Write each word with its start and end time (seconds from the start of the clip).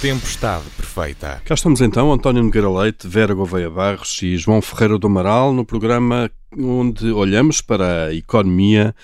Tempestade 0.00 0.64
Perfeita. 0.78 1.42
Cá 1.44 1.52
estamos 1.52 1.82
então, 1.82 2.10
António 2.10 2.42
Nogueira 2.42 2.70
Leite, 2.70 3.06
Vera 3.06 3.34
Gouveia 3.34 3.68
Barros 3.68 4.18
e 4.22 4.34
João 4.38 4.62
Ferreira 4.62 4.98
do 4.98 5.06
Amaral, 5.06 5.52
no 5.52 5.62
programa 5.62 6.30
onde 6.56 7.12
olhamos 7.12 7.60
para 7.60 8.06
a 8.06 8.14
economia 8.14 8.94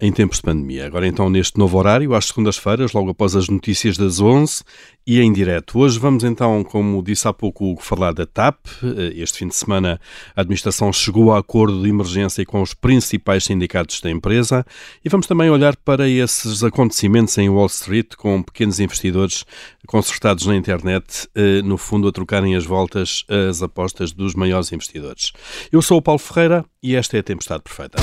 em 0.00 0.12
tempos 0.12 0.38
de 0.38 0.42
pandemia. 0.42 0.86
Agora 0.86 1.06
então 1.06 1.30
neste 1.30 1.58
novo 1.58 1.78
horário, 1.78 2.14
às 2.14 2.26
segundas-feiras, 2.26 2.92
logo 2.92 3.10
após 3.10 3.34
as 3.34 3.48
notícias 3.48 3.96
das 3.96 4.20
11 4.20 4.62
e 5.06 5.20
em 5.20 5.32
direto. 5.32 5.78
Hoje 5.78 5.98
vamos 5.98 6.24
então, 6.24 6.62
como 6.64 7.02
disse 7.02 7.28
há 7.28 7.32
pouco, 7.32 7.76
falar 7.80 8.12
da 8.12 8.26
TAP. 8.26 8.66
Este 9.14 9.38
fim 9.38 9.48
de 9.48 9.54
semana 9.54 10.00
a 10.34 10.40
administração 10.40 10.92
chegou 10.92 11.32
a 11.32 11.38
acordo 11.38 11.82
de 11.82 11.88
emergência 11.88 12.44
com 12.44 12.60
os 12.60 12.74
principais 12.74 13.44
sindicatos 13.44 14.00
da 14.00 14.10
empresa 14.10 14.66
e 15.04 15.08
vamos 15.08 15.26
também 15.26 15.48
olhar 15.48 15.76
para 15.76 16.08
esses 16.08 16.62
acontecimentos 16.62 17.36
em 17.38 17.48
Wall 17.48 17.66
Street 17.66 18.14
com 18.16 18.42
pequenos 18.42 18.80
investidores 18.80 19.44
concertados 19.86 20.44
na 20.46 20.56
internet, 20.56 21.28
eh, 21.34 21.62
no 21.62 21.78
fundo 21.78 22.08
a 22.08 22.12
trocarem 22.12 22.56
as 22.56 22.64
voltas 22.64 23.24
as 23.28 23.62
apostas 23.62 24.12
dos 24.12 24.34
maiores 24.34 24.72
investidores. 24.72 25.32
Eu 25.70 25.80
sou 25.80 25.98
o 25.98 26.02
Paulo 26.02 26.18
Ferreira 26.18 26.64
e 26.82 26.96
esta 26.96 27.16
é 27.16 27.20
a 27.20 27.22
Tempestade 27.22 27.62
Perfeita. 27.62 27.98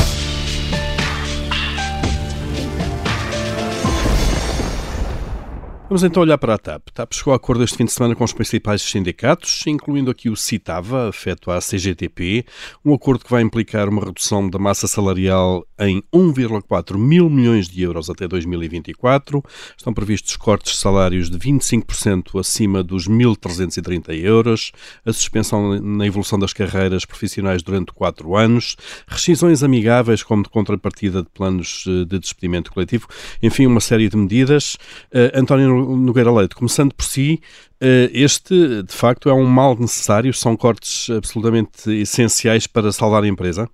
Vamos 5.90 6.02
então 6.02 6.23
olhar 6.23 6.38
para 6.38 6.54
a 6.54 6.58
TAP. 6.58 6.82
A 6.88 6.92
TAP 6.92 7.14
chegou 7.14 7.34
a 7.34 7.36
acordo 7.36 7.62
este 7.62 7.76
fim 7.76 7.84
de 7.84 7.92
semana 7.92 8.16
com 8.16 8.23
os 8.23 8.32
principais 8.32 8.82
sindicatos, 8.82 9.68
incluindo 9.68 10.09
aqui 10.09 10.30
o 10.30 10.36
CITAVA, 10.36 11.09
afeto 11.09 11.52
à 11.52 11.59
CGTP, 11.59 12.46
um 12.86 12.94
acordo 12.94 13.26
que 13.26 13.30
vai 13.30 13.42
implicar 13.42 13.89
uma 13.89 14.02
redução 14.02 14.50
da 14.50 14.58
massa 14.58 14.88
salarial 14.88 15.67
em 15.78 16.02
1,4 16.14 16.98
mil 16.98 17.30
milhões 17.30 17.67
de 17.67 17.81
euros 17.84 18.09
até 18.09 18.28
2024. 18.30 19.44
Estão 19.78 19.94
previstos 19.94 20.38
cortes 20.38 20.73
de 20.73 20.80
salários 20.80 21.30
de 21.30 21.38
25% 21.38 22.39
acima 22.39 22.81
dos 22.81 23.08
1.330 23.08 24.17
euros, 24.23 24.72
a 25.06 25.11
suspensão 25.11 25.80
na 25.81 26.08
evolução 26.08 26.39
das 26.39 26.54
carreiras 26.54 27.04
profissionais 27.04 27.61
durante 27.61 27.92
4 27.92 28.36
anos, 28.38 28.78
rescisões 29.06 29.61
amigáveis 29.61 30.23
como 30.23 30.44
de 30.44 30.50
contrapartida 30.50 31.22
de 31.22 31.30
planos 31.30 31.84
eh, 31.88 32.06
de 32.06 32.20
despedimento 32.20 32.72
coletivo, 32.72 33.06
enfim, 33.42 33.66
uma 33.66 33.81
série 33.81 34.08
de 34.08 34.16
medidas. 34.16 34.76
Uh, 35.14 35.38
António 35.38 35.73
Nogueira 35.74 36.32
Leite, 36.32 36.56
começando 36.56 36.94
por 36.94 37.06
si, 37.06 37.42
eh, 37.82 38.10
este 38.14 38.84
de 38.84 38.94
facto 38.94 39.30
é 39.30 39.34
um 39.34 39.46
mal 39.46 39.76
necessário, 39.78 40.34
são 40.34 40.56
cortes 40.56 41.10
absolutamente 41.10 41.90
essenciais 41.92 42.68
para 42.68 42.92
salvar 42.92 43.24
a 43.24 43.28
empresa? 43.28 43.70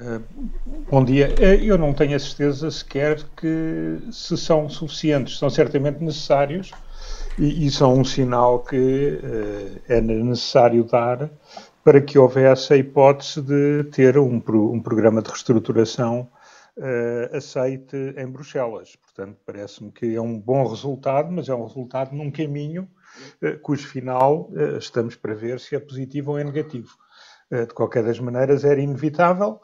Eh, 0.00 0.20
bom 0.90 1.04
dia. 1.04 1.34
Eh, 1.38 1.60
eu 1.62 1.76
não 1.76 1.92
tenho 1.92 2.16
a 2.16 2.18
certeza 2.18 2.70
sequer 2.70 3.22
que 3.36 3.98
se 4.10 4.36
são 4.36 4.68
suficientes. 4.68 5.38
São 5.38 5.50
certamente 5.50 6.02
necessários 6.02 6.70
e, 7.38 7.66
e 7.66 7.70
são 7.70 7.98
um 7.98 8.04
sinal 8.04 8.60
que 8.60 9.18
é 9.88 10.00
necessário 10.00 10.84
dar 10.84 11.30
para 11.84 12.00
que 12.00 12.18
houvesse 12.18 12.72
a 12.72 12.76
hipótese 12.76 13.40
de 13.40 13.84
ter 13.92 14.18
um, 14.18 14.42
um 14.46 14.80
programa 14.80 15.22
de 15.22 15.28
reestruturação 15.28 16.28
uh, 16.80 17.36
aceite 17.36 17.96
em 18.16 18.26
Bruxelas. 18.26 18.96
Portanto, 18.96 19.38
parece-me 19.44 19.92
que 19.92 20.14
é 20.14 20.20
um 20.20 20.40
bom 20.40 20.66
resultado, 20.66 21.30
mas 21.30 21.48
é 21.48 21.54
um 21.54 21.66
resultado 21.66 22.14
num 22.14 22.30
caminho 22.30 22.88
uh, 23.42 23.58
cujo 23.60 23.86
final 23.86 24.50
uh, 24.50 24.78
estamos 24.78 25.14
para 25.14 25.34
ver 25.34 25.60
se 25.60 25.76
é 25.76 25.80
positivo 25.80 26.32
ou 26.32 26.38
é 26.38 26.44
negativo. 26.44 26.90
De 27.52 27.74
qualquer 27.74 28.04
das 28.04 28.20
maneiras, 28.20 28.62
era 28.62 28.80
inevitável 28.80 29.60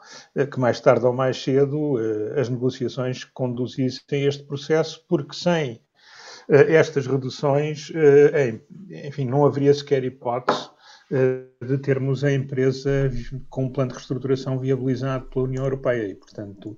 que 0.51 0.59
mais 0.59 0.81
tarde 0.81 1.05
ou 1.05 1.13
mais 1.13 1.41
cedo 1.41 1.95
as 2.37 2.49
negociações 2.49 3.23
conduzissem 3.23 4.25
este 4.25 4.43
processo, 4.43 5.05
porque 5.07 5.33
sem 5.33 5.79
estas 6.49 7.07
reduções, 7.07 7.89
enfim, 9.05 9.23
não 9.23 9.45
haveria 9.45 9.73
sequer 9.73 10.03
hipótese 10.03 10.69
de 11.09 11.77
termos 11.77 12.23
a 12.23 12.31
empresa 12.31 13.09
com 13.49 13.65
um 13.65 13.69
plano 13.69 13.89
de 13.89 13.95
reestruturação 13.95 14.59
viabilizado 14.59 15.25
pela 15.27 15.45
União 15.45 15.63
Europeia. 15.63 16.07
E, 16.07 16.15
portanto, 16.15 16.77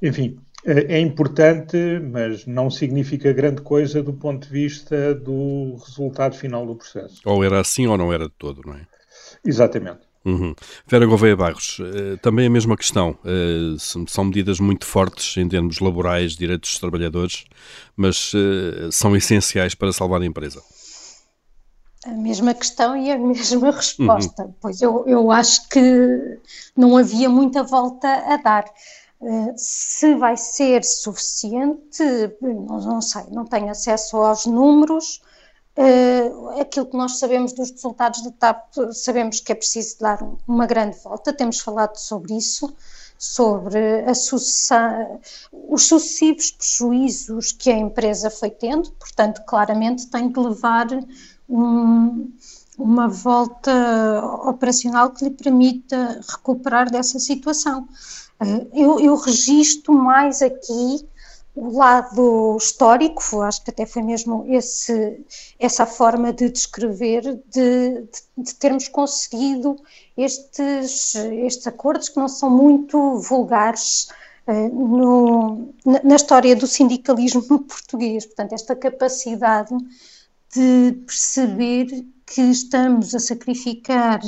enfim, 0.00 0.38
é 0.64 1.00
importante, 1.00 1.76
mas 2.00 2.46
não 2.46 2.70
significa 2.70 3.32
grande 3.32 3.62
coisa 3.62 4.02
do 4.02 4.12
ponto 4.12 4.46
de 4.46 4.52
vista 4.52 5.14
do 5.14 5.76
resultado 5.84 6.36
final 6.36 6.66
do 6.66 6.76
processo. 6.76 7.20
Ou 7.24 7.44
era 7.44 7.60
assim 7.60 7.86
ou 7.86 7.96
não 7.96 8.12
era 8.12 8.24
de 8.24 8.34
todo, 8.38 8.62
não 8.64 8.74
é? 8.74 8.86
Exatamente. 9.44 10.00
Uhum. 10.24 10.56
Vera 10.88 11.06
Gouveia 11.06 11.36
Barros, 11.36 11.78
eh, 11.80 12.16
também 12.20 12.48
a 12.48 12.50
mesma 12.50 12.76
questão. 12.76 13.16
Eh, 13.24 13.76
são 13.78 14.24
medidas 14.24 14.58
muito 14.58 14.84
fortes 14.84 15.36
em 15.36 15.48
termos 15.48 15.78
laborais, 15.78 16.34
direitos 16.34 16.70
dos 16.70 16.80
trabalhadores, 16.80 17.44
mas 17.96 18.32
eh, 18.34 18.88
são 18.90 19.14
essenciais 19.16 19.76
para 19.76 19.92
salvar 19.92 20.20
a 20.20 20.26
empresa 20.26 20.60
a 22.06 22.12
mesma 22.12 22.54
questão 22.54 22.96
e 22.96 23.10
a 23.10 23.18
mesma 23.18 23.70
resposta, 23.70 24.44
uhum. 24.44 24.54
pois 24.60 24.80
eu, 24.80 25.04
eu 25.06 25.30
acho 25.30 25.68
que 25.68 26.38
não 26.76 26.96
havia 26.96 27.28
muita 27.28 27.62
volta 27.62 28.08
a 28.08 28.36
dar. 28.36 28.64
Uh, 29.18 29.52
se 29.56 30.14
vai 30.14 30.36
ser 30.36 30.84
suficiente, 30.84 32.04
não, 32.40 32.80
não, 32.80 33.00
sei, 33.00 33.22
não 33.30 33.46
tenho 33.46 33.70
acesso 33.70 34.16
aos 34.18 34.46
números. 34.46 35.22
Uh, 35.76 36.60
aquilo 36.60 36.86
que 36.86 36.96
nós 36.96 37.18
sabemos 37.18 37.52
dos 37.52 37.70
resultados 37.70 38.22
da 38.22 38.30
TAP, 38.30 38.74
sabemos 38.92 39.40
que 39.40 39.52
é 39.52 39.54
preciso 39.54 39.98
dar 40.00 40.18
uma 40.46 40.66
grande 40.66 40.96
volta, 41.02 41.34
temos 41.34 41.60
falado 41.60 41.96
sobre 41.96 42.34
isso, 42.34 42.74
sobre 43.18 44.04
os 45.68 45.82
sucessivos 45.82 46.50
prejuízos 46.52 47.52
que 47.52 47.70
a 47.70 47.78
empresa 47.78 48.30
foi 48.30 48.50
tendo, 48.50 48.90
portanto, 48.92 49.42
claramente 49.46 50.06
tem 50.08 50.30
que 50.30 50.40
levar 50.40 50.86
um, 51.48 52.30
uma 52.78 53.08
volta 53.08 53.72
operacional 54.44 55.10
que 55.10 55.24
lhe 55.24 55.30
permita 55.30 56.20
recuperar 56.28 56.90
dessa 56.90 57.18
situação. 57.18 57.88
Eh, 58.40 58.66
eu, 58.74 59.00
eu 59.00 59.16
registro 59.16 59.92
mais 59.92 60.42
aqui 60.42 61.06
o 61.56 61.74
lado 61.74 62.56
histórico, 62.58 63.40
acho 63.40 63.64
que 63.64 63.70
até 63.70 63.86
foi 63.86 64.02
mesmo 64.02 64.44
esse, 64.46 65.24
essa 65.58 65.86
forma 65.86 66.30
de 66.30 66.50
descrever, 66.50 67.22
de, 67.22 68.02
de, 68.02 68.22
de, 68.36 68.54
termos 68.54 68.88
conseguido 68.88 69.74
estes, 70.14 71.14
estes 71.14 71.66
acordos 71.66 72.10
que 72.10 72.18
não 72.18 72.28
são 72.28 72.50
muito 72.50 73.16
vulgares 73.20 74.08
uh, 74.46 74.68
no, 74.68 75.72
na, 75.82 76.02
na, 76.04 76.16
história 76.16 76.54
do 76.54 76.66
sindicalismo 76.66 77.40
português. 77.64 78.26
Portanto, 78.26 78.52
esta 78.52 78.76
capacidade 78.76 79.74
de 80.56 80.92
perceber 81.06 81.86
que 82.24 82.40
estamos 82.40 83.14
a 83.14 83.18
sacrificar 83.18 84.20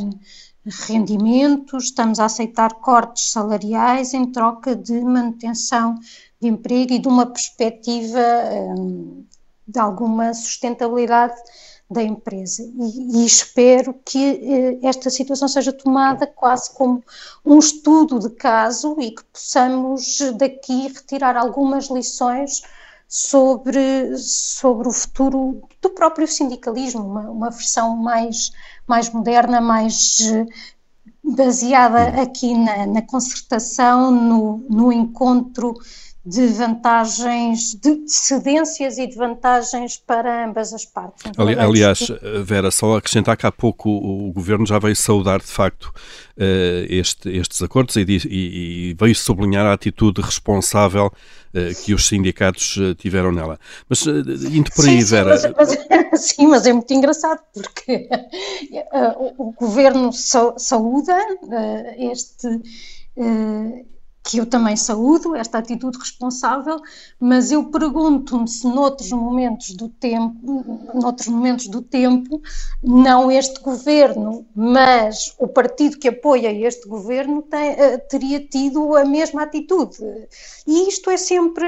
rendimentos, 0.87 1.85
estamos 1.85 2.21
a 2.21 2.27
aceitar 2.27 2.75
cortes 2.75 3.33
salariais 3.33 4.13
em 4.13 4.31
troca 4.31 4.77
de 4.77 5.01
manutenção 5.01 5.95
de 6.39 6.49
emprego 6.49 6.93
e 6.93 6.99
de 6.99 7.09
uma 7.09 7.25
perspectiva 7.25 8.21
hum, 8.77 9.25
de 9.67 9.81
alguma 9.81 10.35
sustentabilidade 10.35 11.41
da 11.91 12.03
empresa. 12.03 12.63
E, 12.63 13.23
e, 13.23 13.25
espero 13.25 13.95
que 14.05 14.19
eh, 14.19 14.87
esta 14.87 15.09
situação 15.09 15.49
seja 15.49 15.73
tomada 15.73 16.27
quase 16.27 16.71
como 16.75 17.03
um 17.43 17.59
estudo 17.59 18.19
de 18.19 18.29
caso 18.35 18.95
e 19.01 19.13
que 19.13 19.25
possamos 19.25 20.21
daqui 20.37 20.89
retirar 20.89 21.35
algumas 21.35 21.89
lições 21.89 22.61
sobre, 23.09 24.17
sobre 24.19 24.87
o 24.87 24.93
futuro 24.93 25.63
do 25.81 25.91
próprio 25.91 26.29
sindicalismo, 26.29 27.03
uma, 27.03 27.31
uma 27.31 27.51
versão 27.51 27.97
mais, 27.97 28.53
mais 28.87 29.09
moderna, 29.09 29.63
mais 29.63 30.21
eh, 30.21 30.47
baseada 31.25 32.21
aqui 32.21 32.55
na, 32.55 32.87
na 32.87 33.03
concertação, 33.03 34.11
no, 34.11 34.59
no 34.69 34.93
encontro 34.93 35.75
de 36.29 36.47
vantagens, 36.49 37.75
de 37.75 38.03
cedências 38.07 38.99
e 38.99 39.07
de 39.07 39.17
vantagens 39.17 39.97
para 39.97 40.45
ambas 40.47 40.75
as 40.75 40.85
partes. 40.85 41.33
Ali, 41.39 41.55
aliás, 41.55 42.13
Vera, 42.45 42.71
só 42.71 42.99
acrescentar 42.99 43.35
que 43.35 43.47
há 43.47 43.53
pouco 43.53 43.89
o, 43.89 44.29
o 44.29 44.33
Governo 44.33 44.67
já 44.67 44.79
veio 44.79 44.95
saudar 44.95 45.39
de 45.39 45.47
facto 45.47 45.85
uh, 45.85 46.85
este, 46.91 47.31
estes 47.31 47.63
acordos 47.63 47.97
e, 47.97 48.03
e, 48.03 48.91
e, 48.91 48.95
veio 49.01 49.15
sublinhar 49.15 49.65
a 49.65 49.73
atitude 49.73 50.21
responsável 50.21 51.07
uh, 51.07 51.83
que 51.83 51.95
os 51.95 52.07
sindicatos 52.07 52.77
uh, 52.77 52.95
tiveram 52.95 53.33
nela. 53.33 53.59
Mas 53.89 54.07
indo 54.07 54.71
por 54.73 54.85
aí, 54.87 55.01
sim, 55.01 55.09
Vera. 55.09 55.39
Sim 55.39 55.55
mas, 55.57 55.79
mas, 56.13 56.21
sim, 56.21 56.47
mas 56.47 56.67
é 56.67 56.75
muito 56.75 56.93
engraçado 56.93 57.41
porque 57.55 58.07
o, 59.19 59.49
o, 59.49 59.53
Governo 59.53 60.13
saúda 60.13 61.17
este 61.97 62.49
que 64.29 64.37
eu 64.37 64.45
também 64.45 64.77
saúdo, 64.77 65.35
esta 65.35 65.57
atitude 65.57 65.99
responsável, 65.99 66.79
mas 67.19 67.51
eu 67.51 67.65
pergunto-me 67.71 68.47
se 68.47 68.67
noutros 68.67 69.11
momentos 69.11 69.71
do 69.71 69.89
tempo, 69.89 70.85
noutros 70.93 71.29
momentos 71.29 71.67
do 71.69 71.81
tempo, 71.81 72.43
não 72.83 73.31
este 73.31 73.59
governo, 73.63 74.47
mas 74.55 75.35
o 75.39 75.49
partido 75.49 75.99
que 75.99 76.09
apoia 76.09 76.53
este 76.53 76.87
governo 76.87 77.41
tem, 77.41 77.71
eh, 77.71 77.97
teria 77.97 78.39
tido 78.39 78.95
a 78.95 79.05
mesma 79.07 79.45
atitude. 79.45 79.97
E 80.67 80.91
isto 80.91 81.09
é 81.09 81.17
sempre, 81.17 81.67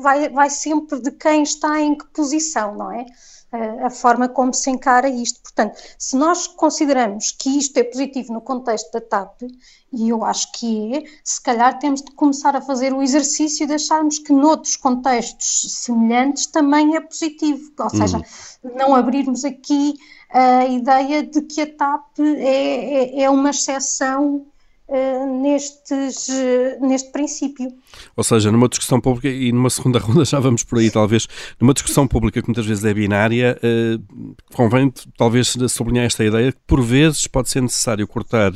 vai, 0.00 0.30
vai 0.30 0.48
sempre 0.48 1.02
de 1.02 1.10
quem 1.10 1.42
está 1.42 1.82
em 1.82 1.98
que 1.98 2.06
posição, 2.06 2.74
não 2.76 2.90
é? 2.90 3.04
A, 3.52 3.86
a 3.86 3.90
forma 3.90 4.28
como 4.28 4.52
se 4.52 4.70
encara 4.70 5.08
isto. 5.08 5.40
Portanto, 5.40 5.78
se 5.98 6.16
nós 6.16 6.46
consideramos 6.46 7.30
que 7.30 7.58
isto 7.58 7.76
é 7.78 7.84
positivo 7.84 8.32
no 8.32 8.40
contexto 8.40 8.92
da 8.92 9.00
TAP, 9.00 9.42
e 9.92 10.08
eu 10.10 10.24
acho 10.24 10.52
que 10.52 10.96
é, 10.96 11.04
se 11.24 11.42
calhar 11.42 11.78
temos 11.78 12.02
de 12.02 12.12
começar 12.12 12.54
a 12.54 12.60
fazer 12.60 12.92
o 12.92 13.02
exercício 13.02 13.66
de 13.66 13.74
acharmos 13.74 14.18
que 14.18 14.32
noutros 14.32 14.76
contextos 14.76 15.82
semelhantes 15.82 16.46
também 16.46 16.96
é 16.96 17.00
positivo, 17.00 17.72
ou 17.78 17.90
seja, 17.90 18.18
uhum. 18.18 18.76
não 18.76 18.94
abrirmos 18.94 19.44
aqui 19.44 19.94
a 20.30 20.66
ideia 20.66 21.22
de 21.22 21.40
que 21.42 21.62
a 21.62 21.74
TAP 21.74 22.18
é, 22.20 23.20
é, 23.20 23.22
é 23.22 23.30
uma 23.30 23.50
exceção 23.50 24.44
nestes, 24.88 26.28
uh, 26.28 26.86
neste 26.86 27.12
princípio. 27.12 27.72
Ou 28.16 28.24
seja, 28.24 28.50
numa 28.50 28.68
discussão 28.68 29.00
pública, 29.00 29.28
e 29.28 29.52
numa 29.52 29.70
segunda 29.70 29.98
ronda 30.00 30.24
já 30.24 30.40
vamos 30.40 30.64
por 30.64 30.78
aí, 30.78 30.90
talvez, 30.90 31.28
numa 31.60 31.74
discussão 31.74 32.06
pública 32.08 32.40
que 32.40 32.48
muitas 32.48 32.66
vezes 32.66 32.84
é 32.84 32.94
binária, 32.94 33.58
uh, 33.62 34.34
convém 34.54 34.92
talvez 35.16 35.54
sublinhar 35.68 36.06
esta 36.06 36.24
ideia 36.24 36.52
que 36.52 36.58
por 36.66 36.82
vezes 36.82 37.26
pode 37.26 37.50
ser 37.50 37.60
necessário 37.60 38.06
cortar 38.06 38.52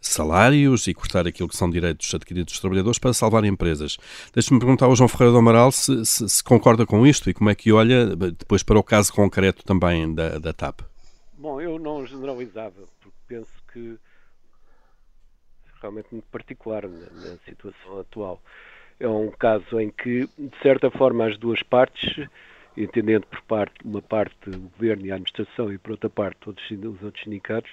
salários 0.00 0.86
e 0.86 0.94
cortar 0.94 1.26
aquilo 1.26 1.48
que 1.48 1.56
são 1.56 1.68
direitos 1.68 2.14
adquiridos 2.14 2.54
dos 2.54 2.60
trabalhadores 2.60 2.98
para 2.98 3.12
salvar 3.12 3.44
empresas. 3.44 3.98
Deixe-me 4.32 4.58
perguntar 4.58 4.86
ao 4.86 4.96
João 4.96 5.08
Ferreira 5.08 5.32
do 5.32 5.38
Amaral 5.38 5.72
se, 5.72 6.04
se, 6.04 6.28
se, 6.28 6.44
concorda 6.44 6.86
com 6.86 7.06
isto 7.06 7.28
e 7.28 7.34
como 7.34 7.50
é 7.50 7.54
que 7.54 7.72
olha 7.72 8.14
depois 8.16 8.62
para 8.62 8.78
o 8.78 8.82
caso 8.82 9.12
concreto 9.12 9.64
também 9.64 10.14
da, 10.14 10.38
da 10.38 10.52
TAP. 10.52 10.80
Bom, 11.36 11.60
eu 11.60 11.78
não 11.78 12.06
generalizava, 12.06 12.82
porque 13.00 13.18
penso 13.28 13.50
que 13.72 13.98
realmente 15.80 16.08
muito 16.12 16.26
particular 16.26 16.88
na, 16.88 16.98
na, 16.98 17.36
situação 17.44 18.00
atual. 18.00 18.40
É 18.98 19.08
um 19.08 19.30
caso 19.30 19.78
em 19.78 19.90
que, 19.90 20.28
de 20.38 20.58
certa 20.62 20.90
forma, 20.90 21.26
as 21.26 21.36
duas 21.36 21.62
partes, 21.62 22.26
entendendo 22.76 23.26
por 23.26 23.42
parte 23.42 23.74
uma 23.84 24.00
parte 24.00 24.34
o 24.48 24.58
governo 24.58 25.06
e 25.06 25.10
a 25.10 25.14
administração 25.14 25.72
e 25.72 25.78
por 25.78 25.92
outra 25.92 26.08
parte 26.08 26.38
todos 26.40 26.62
os 26.70 27.02
outros 27.02 27.24
sindicatos, 27.24 27.70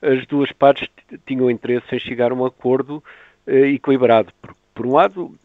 as 0.00 0.26
duas 0.26 0.50
partes 0.52 0.88
tinham 1.26 1.50
interesse 1.50 1.94
em 1.94 1.98
chegar 1.98 2.32
a 2.32 2.34
um 2.34 2.44
acordo 2.44 3.02
eh, 3.46 3.68
equilibrado. 3.68 4.32
Por, 4.40 4.54
por 4.74 4.86
um 4.86 4.94
lado, 4.94 5.38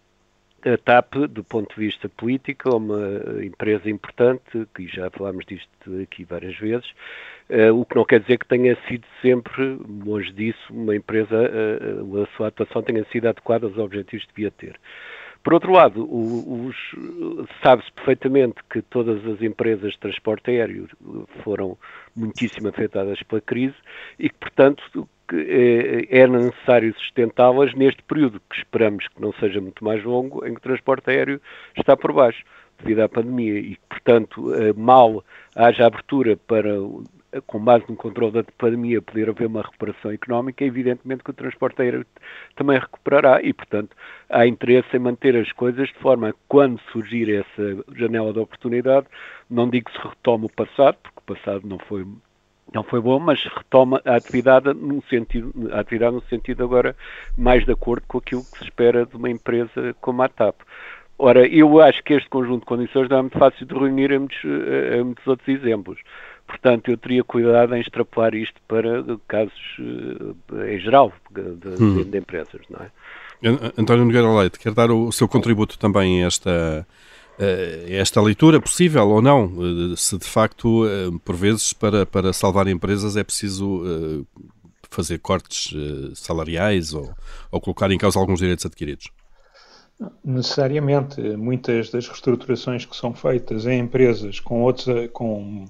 a 0.65 0.77
TAP, 0.77 1.15
do 1.29 1.43
ponto 1.43 1.73
de 1.75 1.87
vista 1.87 2.09
político, 2.09 2.69
é 2.69 2.75
uma 2.75 3.43
empresa 3.45 3.89
importante, 3.89 4.67
que 4.75 4.87
já 4.87 5.09
falámos 5.09 5.45
disto 5.45 6.01
aqui 6.01 6.23
várias 6.23 6.57
vezes, 6.57 6.87
uh, 7.49 7.73
o 7.73 7.85
que 7.85 7.95
não 7.95 8.05
quer 8.05 8.19
dizer 8.21 8.37
que 8.37 8.47
tenha 8.47 8.77
sido 8.87 9.05
sempre, 9.21 9.77
longe 10.05 10.31
disso, 10.33 10.59
uma 10.69 10.95
empresa, 10.95 11.35
uh, 11.35 12.23
a 12.23 12.27
sua 12.35 12.47
atuação 12.47 12.81
tenha 12.81 13.05
sido 13.11 13.27
adequada 13.27 13.67
aos 13.67 13.77
objetivos 13.77 14.25
que 14.25 14.33
devia 14.33 14.51
ter. 14.51 14.79
Por 15.43 15.53
outro 15.53 15.71
lado, 15.71 16.09
sabe-se 17.63 17.89
perfeitamente 17.93 18.55
que 18.69 18.81
todas 18.81 19.25
as 19.25 19.41
empresas 19.41 19.93
de 19.93 19.99
transporte 19.99 20.51
aéreo 20.51 20.89
foram 21.41 21.77
muitíssimo 22.13 22.67
afetadas 22.67 23.21
pela 23.23 23.39
crise 23.39 23.75
e 24.19 24.29
que, 24.29 24.35
portanto, 24.35 25.07
que 25.27 26.07
é, 26.11 26.19
é 26.21 26.27
necessário 26.27 26.93
sustentá-las 26.95 27.73
neste 27.73 28.01
período, 28.03 28.41
que 28.49 28.57
esperamos 28.57 29.07
que 29.07 29.21
não 29.21 29.33
seja 29.33 29.59
muito 29.59 29.83
mais 29.83 30.03
longo, 30.03 30.45
em 30.45 30.53
que 30.53 30.59
o 30.59 30.63
transporte 30.63 31.09
aéreo 31.09 31.41
está 31.75 31.97
por 31.97 32.13
baixo, 32.13 32.43
devido 32.79 33.01
à 33.01 33.09
pandemia, 33.09 33.59
e 33.59 33.75
que, 33.75 33.87
portanto, 33.89 34.53
eh, 34.53 34.73
mal 34.73 35.23
haja 35.55 35.87
abertura 35.87 36.37
para, 36.37 36.75
com 37.47 37.59
base 37.59 37.85
no 37.89 37.95
controle 37.95 38.33
da 38.33 38.43
pandemia, 38.57 39.01
poder 39.01 39.29
haver 39.29 39.47
uma 39.47 39.63
recuperação 39.63 40.11
económica, 40.11 40.63
evidentemente 40.63 41.23
que 41.23 41.31
o 41.31 41.33
transporte 41.33 41.81
aéreo 41.81 42.05
também 42.55 42.77
recuperará. 42.77 43.41
E, 43.41 43.51
portanto, 43.51 43.95
há 44.29 44.45
interesse 44.45 44.95
em 44.95 44.99
manter 44.99 45.35
as 45.35 45.51
coisas 45.53 45.87
de 45.89 45.95
forma 45.95 46.29
a 46.29 46.33
quando 46.47 46.79
surgir 46.91 47.33
essa 47.33 47.83
janela 47.95 48.31
de 48.31 48.39
oportunidade, 48.39 49.07
não 49.49 49.69
digo 49.69 49.89
que 49.89 49.99
se 49.99 50.07
retome 50.07 50.45
o 50.45 50.49
passado, 50.49 50.97
porque 51.01 51.19
o 51.19 51.35
passado 51.35 51.67
não 51.67 51.79
foi 51.79 52.05
não 52.73 52.83
foi 52.83 52.99
bom, 52.99 53.19
mas 53.19 53.43
retoma 53.43 54.01
a 54.05 54.15
atividade 54.15 54.73
no 54.73 55.01
sentido, 55.09 55.53
a 55.71 55.79
atividade 55.79 56.15
no 56.15 56.23
sentido 56.23 56.63
agora 56.63 56.95
mais 57.37 57.65
de 57.65 57.71
acordo 57.71 58.03
com 58.07 58.17
aquilo 58.17 58.43
que 58.43 58.59
se 58.59 58.63
espera 58.65 59.05
de 59.05 59.15
uma 59.15 59.29
empresa 59.29 59.95
como 60.01 60.21
a 60.21 60.29
TAP. 60.29 60.55
Ora, 61.19 61.47
eu 61.47 61.81
acho 61.81 62.03
que 62.03 62.13
este 62.13 62.29
conjunto 62.29 62.59
de 62.59 62.65
condições 62.67 63.09
não 63.09 63.17
é 63.17 63.21
muito 63.21 63.39
fácil 63.39 63.65
de 63.65 63.73
reunir 63.73 64.11
em 64.11 64.19
muitos, 64.19 64.43
em 64.43 65.03
muitos 65.03 65.25
outros 65.25 65.47
exemplos. 65.47 65.99
Portanto, 66.45 66.89
eu 66.89 66.97
teria 66.97 67.23
cuidado 67.23 67.75
em 67.75 67.81
extrapolar 67.81 68.33
isto 68.33 68.61
para 68.67 69.03
casos 69.27 69.77
eh, 69.79 70.75
em 70.75 70.79
geral 70.79 71.11
de, 71.29 71.83
hum. 71.83 72.03
de 72.03 72.17
empresas, 72.17 72.61
não 72.69 72.79
é? 72.79 72.91
António 73.77 74.05
Nogueira 74.05 74.31
Leite, 74.31 74.57
quer 74.57 74.73
dar 74.73 74.89
o 74.89 75.11
seu 75.11 75.27
contributo 75.27 75.77
também 75.77 76.23
a 76.23 76.27
esta, 76.27 76.49
eh, 76.49 76.85
esta 77.39 78.21
leitura 78.21 78.59
possível 78.59 79.07
ou 79.09 79.21
não, 79.21 79.45
eh, 79.45 79.95
se 79.95 80.17
de 80.17 80.25
facto, 80.25 80.87
eh, 80.87 81.11
por 81.23 81.35
vezes, 81.35 81.71
para, 81.71 82.05
para 82.05 82.33
salvar 82.33 82.67
empresas 82.67 83.15
é 83.15 83.23
preciso 83.23 84.25
fazer 84.89 85.19
cortes 85.19 85.73
salariais 86.15 86.93
ou, 86.93 87.13
ou 87.51 87.61
colocar 87.61 87.91
em 87.91 87.97
causa 87.97 88.17
alguns 88.17 88.39
direitos 88.39 88.65
adquiridos? 88.65 89.09
Necessariamente, 90.23 91.19
muitas 91.35 91.89
das 91.89 92.07
reestruturações 92.07 92.85
que 92.85 92.95
são 92.95 93.13
feitas 93.13 93.65
em 93.65 93.79
empresas 93.79 94.39
com 94.39 94.61
outros, 94.61 94.85
com, 95.11 95.65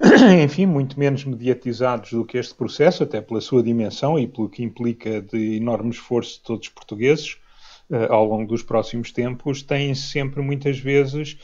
enfim, 0.42 0.66
muito 0.66 0.98
menos 0.98 1.24
mediatizados 1.24 2.12
do 2.12 2.24
que 2.24 2.38
este 2.38 2.54
processo, 2.54 3.02
até 3.02 3.20
pela 3.20 3.40
sua 3.40 3.62
dimensão 3.62 4.18
e 4.18 4.26
pelo 4.26 4.48
que 4.48 4.62
implica 4.62 5.22
de 5.22 5.56
enorme 5.56 5.90
esforço 5.90 6.38
de 6.38 6.42
todos 6.42 6.68
os 6.68 6.72
portugueses, 6.72 7.38
uh, 7.90 8.12
ao 8.12 8.24
longo 8.24 8.48
dos 8.48 8.62
próximos 8.62 9.12
tempos, 9.12 9.62
têm 9.62 9.94
sempre 9.94 10.42
muitas 10.42 10.78
vezes 10.78 11.36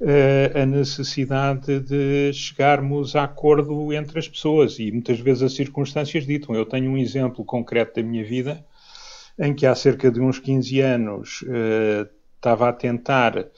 uh, 0.00 0.62
a 0.62 0.66
necessidade 0.66 1.80
de 1.80 2.32
chegarmos 2.32 3.14
a 3.16 3.24
acordo 3.24 3.92
entre 3.92 4.18
as 4.18 4.28
pessoas 4.28 4.78
e 4.78 4.90
muitas 4.90 5.20
vezes 5.20 5.42
as 5.42 5.54
circunstâncias 5.54 6.26
ditam. 6.26 6.54
Eu 6.54 6.66
tenho 6.66 6.90
um 6.90 6.98
exemplo 6.98 7.44
concreto 7.44 8.00
da 8.00 8.06
minha 8.06 8.24
vida 8.24 8.64
em 9.38 9.54
que 9.54 9.66
há 9.66 9.74
cerca 9.74 10.10
de 10.10 10.20
uns 10.20 10.38
15 10.38 10.80
anos 10.80 11.42
uh, 11.42 12.08
estava 12.38 12.68
a 12.68 12.72
tentar 12.72 13.36
uh, 13.36 13.48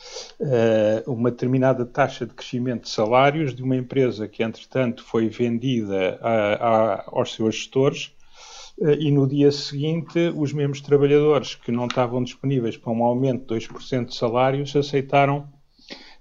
uma 1.07 1.31
determinada 1.31 1.85
taxa 1.85 2.27
de 2.27 2.35
crescimento 2.35 2.85
de 2.85 2.91
salários 2.91 3.55
de 3.55 3.63
uma 3.63 3.77
empresa 3.77 4.27
que, 4.27 4.43
entretanto, 4.43 5.05
foi 5.05 5.29
vendida 5.29 6.19
a, 6.23 6.55
a, 6.55 7.05
aos 7.07 7.35
seus 7.35 7.57
gestores 7.57 8.15
eh, 8.15 8.20
e 8.99 9.11
no 9.11 9.27
dia 9.27 9.53
seguinte 9.53 10.33
os 10.35 10.53
mesmos 10.53 10.81
trabalhadores 10.81 11.55
que 11.55 11.71
não 11.71 11.87
estavam 11.87 12.25
disponíveis 12.25 12.77
para 12.77 12.93
um 12.93 13.05
aumento 13.05 13.55
de 13.55 13.67
2% 13.67 14.07
de 14.07 14.15
salários 14.15 14.75
aceitaram 14.75 15.49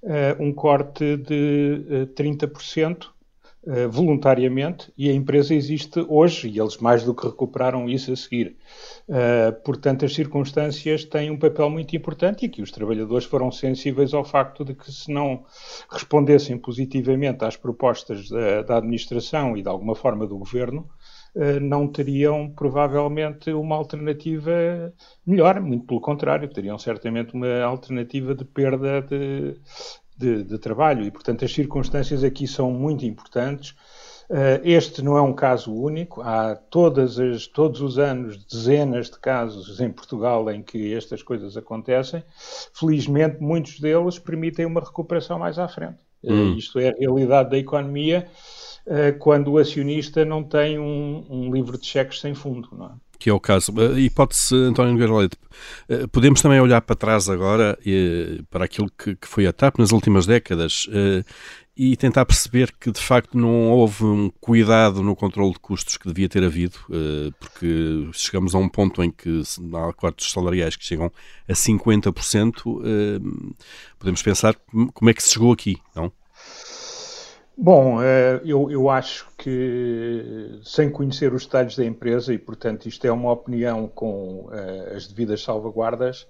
uh, 0.03 0.43
um 0.43 0.53
corte 0.53 1.17
de 1.17 1.85
uh, 2.03 2.07
30% 2.13 3.05
uh, 3.63 3.89
voluntariamente 3.89 4.91
e 4.97 5.09
a 5.09 5.13
empresa 5.13 5.53
existe 5.53 6.05
hoje 6.07 6.49
e 6.49 6.59
eles 6.59 6.77
mais 6.77 7.03
do 7.03 7.13
que 7.13 7.25
recuperaram 7.25 7.89
isso 7.89 8.11
a 8.11 8.15
seguir. 8.15 8.55
Uh, 9.07 9.53
portanto, 9.63 10.05
as 10.05 10.13
circunstâncias 10.13 11.05
têm 11.05 11.31
um 11.31 11.37
papel 11.37 11.69
muito 11.69 11.95
importante 11.95 12.43
e 12.43 12.47
aqui 12.47 12.61
os 12.61 12.71
trabalhadores 12.71 13.25
foram 13.25 13.51
sensíveis 13.51 14.13
ao 14.13 14.23
facto 14.23 14.63
de 14.63 14.73
que 14.73 14.91
se 14.91 15.11
não 15.11 15.43
respondessem 15.89 16.57
positivamente 16.57 17.43
às 17.43 17.55
propostas 17.55 18.29
da, 18.29 18.61
da 18.61 18.77
administração 18.77 19.57
e 19.57 19.61
de 19.61 19.69
alguma 19.69 19.95
forma 19.95 20.27
do 20.27 20.37
governo, 20.37 20.87
eh, 20.87 20.98
não 21.61 21.87
teriam 21.87 22.49
provavelmente 22.49 23.51
uma 23.51 23.75
alternativa 23.75 24.51
melhor, 25.25 25.61
muito 25.61 25.85
pelo 25.85 26.01
contrário, 26.01 26.49
teriam 26.49 26.77
certamente 26.77 27.33
uma 27.33 27.61
alternativa 27.63 28.33
de 28.33 28.43
perda 28.43 29.01
de, 29.01 29.55
de, 30.17 30.43
de 30.43 30.57
trabalho 30.57 31.05
e, 31.05 31.11
portanto, 31.11 31.45
as 31.45 31.53
circunstâncias 31.53 32.23
aqui 32.23 32.47
são 32.47 32.71
muito 32.71 33.05
importantes. 33.05 33.75
Eh, 34.31 34.61
este 34.63 35.01
não 35.01 35.17
é 35.17 35.21
um 35.21 35.33
caso 35.33 35.73
único, 35.73 36.21
há 36.21 36.51
as, 36.51 37.47
todos 37.47 37.81
os 37.81 37.97
anos 37.97 38.45
dezenas 38.45 39.09
de 39.09 39.17
casos 39.17 39.81
em 39.81 39.91
Portugal 39.91 40.51
em 40.51 40.61
que 40.61 40.93
estas 40.93 41.23
coisas 41.23 41.57
acontecem. 41.57 42.23
Felizmente, 42.73 43.41
muitos 43.41 43.79
deles 43.79 44.19
permitem 44.19 44.67
uma 44.67 44.81
recuperação 44.81 45.39
mais 45.39 45.57
à 45.57 45.67
frente. 45.67 45.97
Eh, 46.23 46.31
hum. 46.31 46.55
Isto 46.55 46.77
é 46.79 46.89
a 46.89 46.95
realidade 46.95 47.49
da 47.49 47.57
economia 47.57 48.27
eh, 48.27 48.29
quando 49.19 49.51
o 49.51 49.57
acionista 49.57 50.25
não 50.25 50.43
tem 50.43 50.79
um, 50.79 51.23
um 51.29 51.53
livro 51.53 51.77
de 51.77 51.85
cheques 51.85 52.19
sem 52.19 52.33
fundo, 52.33 52.69
não 52.71 52.85
é? 52.87 52.91
que 53.19 53.29
é 53.29 53.33
o 53.33 53.39
caso. 53.39 53.73
Eh, 53.77 53.99
hipótese, 53.99 54.55
António 54.55 54.93
Nogueira 54.93 55.13
Leite, 55.13 55.37
eh, 55.89 56.07
podemos 56.07 56.41
também 56.41 56.59
olhar 56.61 56.81
para 56.81 56.95
trás 56.95 57.29
agora, 57.29 57.77
para 58.49 58.63
aquilo 58.65 58.89
que, 58.97 59.17
foi 59.23 59.45
a 59.45 59.51
TAP 59.51 59.77
nas 59.77 59.91
últimas 59.91 60.25
décadas 60.25 60.87
e 61.75 61.95
tentar 61.95 62.25
perceber 62.25 62.73
que 62.79 62.91
de 62.91 62.99
facto 62.99 63.37
não 63.37 63.69
houve 63.69 64.03
um 64.03 64.29
cuidado 64.41 65.03
no 65.03 65.15
controle 65.15 65.53
de 65.53 65.59
custos 65.59 65.97
que 65.97 66.07
devia 66.07 66.29
ter 66.29 66.43
havido, 66.43 66.77
porque 67.39 68.09
chegamos 68.13 68.55
a 68.55 68.57
um 68.57 68.69
ponto 68.69 69.03
em 69.03 69.11
que 69.11 69.41
há 69.73 69.93
cortes 69.93 70.31
salariais 70.31 70.75
que 70.75 70.85
chegam 70.85 71.11
a 71.47 71.53
50%, 71.53 72.63
podemos 73.97 74.21
pensar 74.21 74.55
como 74.93 75.09
é 75.09 75.13
que 75.13 75.23
se 75.23 75.33
chegou 75.33 75.51
aqui, 75.51 75.77
não? 75.95 76.11
Bom, 77.61 78.01
eh, 78.01 78.39
eu, 78.45 78.71
eu 78.71 78.89
acho 78.89 79.27
que, 79.37 80.61
sem 80.63 80.89
conhecer 80.89 81.33
os 81.33 81.43
detalhes 81.45 81.75
da 81.75 81.83
empresa, 81.83 82.33
e 82.33 82.37
portanto 82.37 82.85
isto 82.87 83.05
é 83.05 83.11
uma 83.11 83.33
opinião 83.33 83.85
com 83.85 84.45
uh, 84.45 84.95
as 84.95 85.05
devidas 85.07 85.43
salvaguardas, 85.43 86.25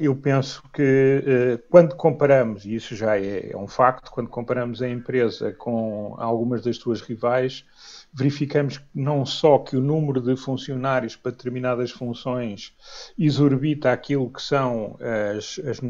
eu 0.00 0.14
penso 0.14 0.62
que 0.72 1.58
quando 1.68 1.96
comparamos, 1.96 2.64
e 2.64 2.74
isso 2.74 2.94
já 2.94 3.18
é, 3.18 3.50
é 3.50 3.56
um 3.56 3.66
facto, 3.66 4.10
quando 4.10 4.28
comparamos 4.28 4.80
a 4.80 4.88
empresa 4.88 5.52
com 5.52 6.14
algumas 6.18 6.62
das 6.62 6.76
suas 6.76 7.00
rivais, 7.00 7.64
verificamos 8.12 8.80
não 8.94 9.24
só 9.24 9.58
que 9.58 9.76
o 9.76 9.80
número 9.80 10.20
de 10.20 10.36
funcionários 10.36 11.16
para 11.16 11.32
determinadas 11.32 11.90
funções 11.90 12.72
exorbita 13.18 13.92
aquilo 13.92 14.30
que 14.30 14.42
são 14.42 14.96
as, 15.36 15.60
as, 15.64 15.80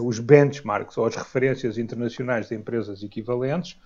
os 0.00 0.18
benchmarks 0.18 0.96
ou 0.96 1.06
as 1.06 1.14
referências 1.14 1.78
internacionais 1.78 2.48
de 2.48 2.54
empresas 2.54 3.02
equivalentes, 3.02 3.76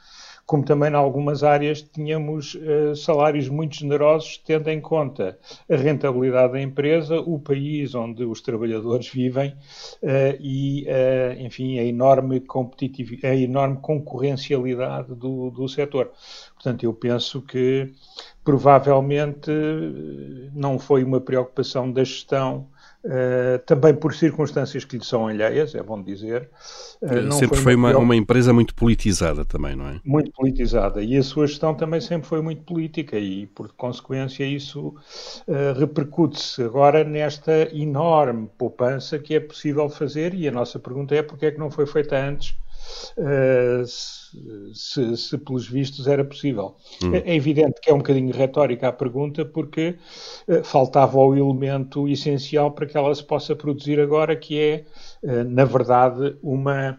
como 0.46 0.64
também 0.64 0.90
em 0.90 0.94
algumas 0.94 1.42
áreas 1.42 1.82
tínhamos 1.82 2.54
uh, 2.54 2.94
salários 2.96 3.48
muito 3.48 3.76
generosos, 3.76 4.38
tendo 4.44 4.68
em 4.68 4.80
conta 4.80 5.38
a 5.70 5.76
rentabilidade 5.76 6.52
da 6.52 6.60
empresa, 6.60 7.20
o 7.20 7.38
país 7.38 7.94
onde 7.94 8.24
os 8.24 8.40
trabalhadores 8.40 9.08
vivem 9.12 9.50
uh, 10.02 10.36
e, 10.40 10.84
uh, 10.84 11.40
enfim, 11.40 11.78
a 11.78 11.84
enorme, 11.84 12.40
competitividade, 12.40 13.34
a 13.34 13.36
enorme 13.36 13.78
concorrencialidade 13.80 15.14
do, 15.14 15.50
do 15.50 15.68
setor. 15.68 16.10
Portanto, 16.54 16.84
eu 16.84 16.92
penso 16.92 17.40
que 17.40 17.92
provavelmente 18.44 19.50
não 20.52 20.78
foi 20.78 21.04
uma 21.04 21.20
preocupação 21.20 21.90
da 21.90 22.02
gestão 22.02 22.66
Uh, 23.04 23.58
também 23.66 23.92
por 23.92 24.14
circunstâncias 24.14 24.84
que 24.84 24.96
lhe 24.96 25.04
são 25.04 25.26
alheias, 25.26 25.74
é 25.74 25.82
bom 25.82 26.00
dizer. 26.00 26.48
Uh, 27.00 27.32
sempre 27.32 27.58
foi 27.58 27.74
uma, 27.74 27.96
uma, 27.98 28.14
empresa 28.14 28.52
muito 28.52 28.76
politizada 28.76 29.44
também, 29.44 29.74
não 29.74 29.88
é? 29.88 30.00
Muito 30.04 30.30
politizada. 30.30 31.02
E 31.02 31.16
a 31.16 31.22
sua 31.22 31.48
gestão 31.48 31.74
também 31.74 32.00
sempre 32.00 32.28
foi 32.28 32.40
muito 32.40 32.62
política 32.62 33.18
e, 33.18 33.48
por 33.48 33.72
consequência, 33.72 34.44
isso 34.44 34.94
uh, 35.48 35.78
repercute-se 35.78 36.62
agora 36.62 37.02
nesta 37.02 37.76
enorme 37.76 38.48
poupança 38.56 39.18
que 39.18 39.34
é 39.34 39.40
possível 39.40 39.88
fazer 39.88 40.32
e 40.32 40.46
a 40.46 40.52
nossa 40.52 40.78
pergunta 40.78 41.12
é 41.12 41.22
porque 41.22 41.46
é 41.46 41.50
que 41.50 41.58
não 41.58 41.72
foi 41.72 41.86
feita 41.86 42.16
antes 42.16 42.56
se, 44.74 45.16
se, 45.16 45.38
pelos 45.38 45.68
vistos 45.68 46.06
era 46.06 46.24
possível. 46.24 46.76
Hum. 47.02 47.14
É, 47.14 47.18
é 47.18 47.34
evidente 47.34 47.80
que 47.80 47.90
é 47.90 47.94
um 47.94 47.98
bocadinho 47.98 48.34
retórica 48.34 48.88
a 48.88 48.92
pergunta, 48.92 49.44
porque 49.44 49.96
uh, 50.48 50.64
faltava 50.64 51.18
o 51.18 51.34
elemento 51.36 52.08
essencial 52.08 52.70
para 52.72 52.86
que 52.86 52.96
ela 52.96 53.14
se 53.14 53.24
possa 53.24 53.54
produzir 53.54 54.00
agora, 54.00 54.34
que 54.36 54.58
é, 54.58 54.84
uh, 55.22 55.44
na 55.44 55.64
verdade, 55.64 56.36
uma 56.42 56.98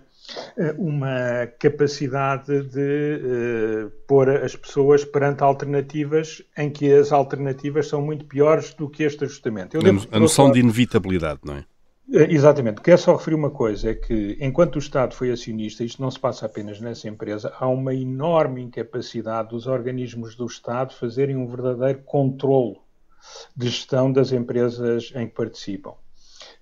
uma 0.78 1.48
capacidade 1.60 2.63
de 2.63 3.90
uh, 3.90 3.92
pôr 4.08 4.30
as 4.30 4.56
pessoas 4.56 5.04
perante 5.04 5.44
alternativas 5.44 6.42
em 6.58 6.70
que 6.70 6.92
as 6.94 7.12
alternativas 7.12 7.90
são 7.90 8.02
muito 8.02 8.24
piores 8.25 8.74
do 8.74 8.90
que 8.90 9.04
este 9.04 9.25
ajustamento. 9.25 9.78
a 10.12 10.20
noção 10.20 10.50
de 10.50 10.62
inevitabilidade, 10.62 11.42
não 11.44 11.56
é? 11.56 11.66
É, 12.15 12.32
exatamente. 12.32 12.79
Quero 12.79 13.00
só 13.00 13.15
referir 13.15 13.36
uma 13.36 13.50
coisa: 13.50 13.89
é 13.89 13.96
que 13.96 14.38
enquanto 14.39 14.75
o 14.75 14.79
Estado 14.79 15.15
foi 15.15 15.32
acionista, 15.32 15.84
isto 15.84 16.00
não 16.00 16.12
se 16.12 16.20
passa 16.20 16.46
apenas 16.46 16.79
nessa 16.79 17.08
empresa, 17.10 17.51
há 17.60 17.67
uma 17.67 17.93
enorme 17.93 18.62
incapacidade 18.62 19.50
dos 19.50 19.65
organismos 19.65 20.36
do 20.36 20.46
Estado 20.46 20.93
fazerem 20.93 21.36
um 21.36 21.48
verdadeiro 21.48 22.03
controle 22.03 22.77
de 23.55 23.67
gestão 23.67 24.12
das 24.12 24.32
empresas 24.32 25.12
em 25.15 25.27
que 25.27 25.34
participam. 25.34 25.96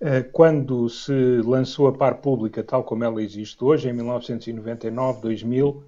Eh, 0.00 0.22
quando 0.22 0.88
se 0.88 1.42
lançou 1.44 1.86
a 1.86 1.92
par 1.92 2.20
pública 2.22 2.62
tal 2.62 2.82
como 2.82 3.04
ela 3.04 3.22
existe 3.22 3.62
hoje, 3.62 3.90
em 3.90 3.92
1999, 3.92 5.20
2000, 5.20 5.84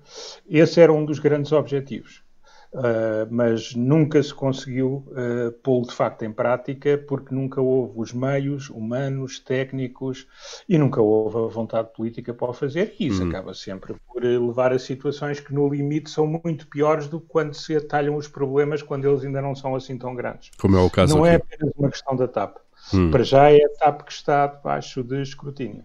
esse 0.47 0.80
era 0.80 0.92
um 0.92 1.06
dos 1.06 1.18
grandes 1.18 1.52
objetivos. 1.52 2.24
Uh, 2.75 3.31
mas 3.31 3.73
nunca 3.76 4.21
se 4.21 4.35
conseguiu 4.35 5.04
uh, 5.07 5.52
pô-lo 5.62 5.87
de 5.87 5.95
facto 5.95 6.25
em 6.25 6.33
prática 6.33 6.99
porque 7.07 7.33
nunca 7.33 7.61
houve 7.61 7.93
os 7.95 8.12
meios 8.12 8.69
humanos, 8.69 9.38
técnicos 9.38 10.26
e 10.69 10.76
nunca 10.76 11.00
houve 11.00 11.37
a 11.37 11.47
vontade 11.54 11.90
política 11.95 12.35
para 12.35 12.50
o 12.50 12.52
fazer 12.52 12.97
e 12.99 13.07
isso 13.07 13.23
uhum. 13.23 13.28
acaba 13.28 13.54
sempre 13.54 13.95
por 14.09 14.25
levar 14.25 14.73
a 14.73 14.78
situações 14.81 15.38
que 15.38 15.54
no 15.54 15.69
limite 15.69 16.11
são 16.11 16.26
muito 16.26 16.66
piores 16.66 17.07
do 17.07 17.21
que 17.21 17.28
quando 17.28 17.54
se 17.54 17.76
atalham 17.76 18.16
os 18.16 18.26
problemas 18.26 18.83
quando 18.83 19.09
eles 19.09 19.25
ainda 19.25 19.40
não 19.40 19.54
são 19.54 19.76
assim 19.76 19.97
tão 19.97 20.12
grandes. 20.12 20.50
Como 20.59 20.76
é 20.76 20.81
o 20.81 20.90
caso 20.90 21.16
Não 21.16 21.25
é 21.25 21.37
aqui. 21.37 21.47
é 21.52 21.54
apenas 21.54 21.75
uma 21.78 21.90
questão 21.90 22.16
da 22.16 22.26
TAP. 22.26 22.57
Hum. 22.93 23.11
Para 23.11 23.25
já 23.25 23.50
é 23.50 23.57
a 23.57 23.69
TAP 23.79 24.03
que 24.03 24.12
está 24.12 24.47
debaixo 24.47 25.03
de 25.03 25.23
escrutínio. 25.23 25.83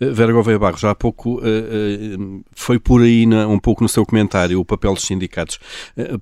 Eh, 0.00 0.10
Vera 0.10 0.32
Gouveia 0.32 0.58
Barros, 0.58 0.80
já 0.80 0.90
há 0.90 0.94
pouco 0.94 1.40
uh, 1.40 1.40
uh, 1.40 2.44
foi 2.52 2.78
por 2.78 3.02
aí 3.02 3.26
um 3.26 3.58
pouco 3.58 3.82
no 3.82 3.88
seu 3.88 4.06
comentário 4.06 4.60
o 4.60 4.64
papel 4.64 4.94
dos 4.94 5.04
sindicatos. 5.04 5.58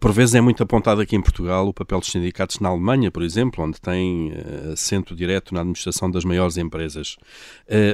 Por 0.01 0.13
vezes 0.13 0.35
é 0.35 0.41
muito 0.41 0.63
apontado 0.63 1.01
aqui 1.01 1.17
em 1.17 1.21
Portugal 1.21 1.67
o 1.69 1.75
papel 1.75 1.99
dos 1.99 2.11
sindicatos 2.11 2.61
na 2.61 2.69
Alemanha, 2.69 3.11
por 3.11 3.23
exemplo, 3.23 3.63
onde 3.65 3.81
tem 3.81 4.33
assento 4.73 5.15
direto 5.15 5.53
na 5.53 5.61
administração 5.61 6.11
das 6.11 6.25
maiores 6.25 6.57
empresas. 6.57 7.17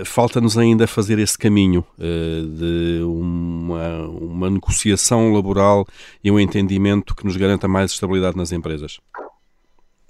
Falta-nos 0.05 0.59
ainda 0.59 0.87
fazer 0.87 1.19
esse 1.19 1.37
caminho 1.39 1.85
de 1.99 3.01
uma, 3.03 4.09
uma 4.09 4.51
negociação 4.51 5.33
laboral 5.33 5.87
e 6.23 6.31
um 6.31 6.39
entendimento 6.39 7.15
que 7.15 7.25
nos 7.25 7.37
garanta 7.37 7.67
mais 7.67 7.93
estabilidade 7.93 8.37
nas 8.37 8.53
empresas. 8.53 9.01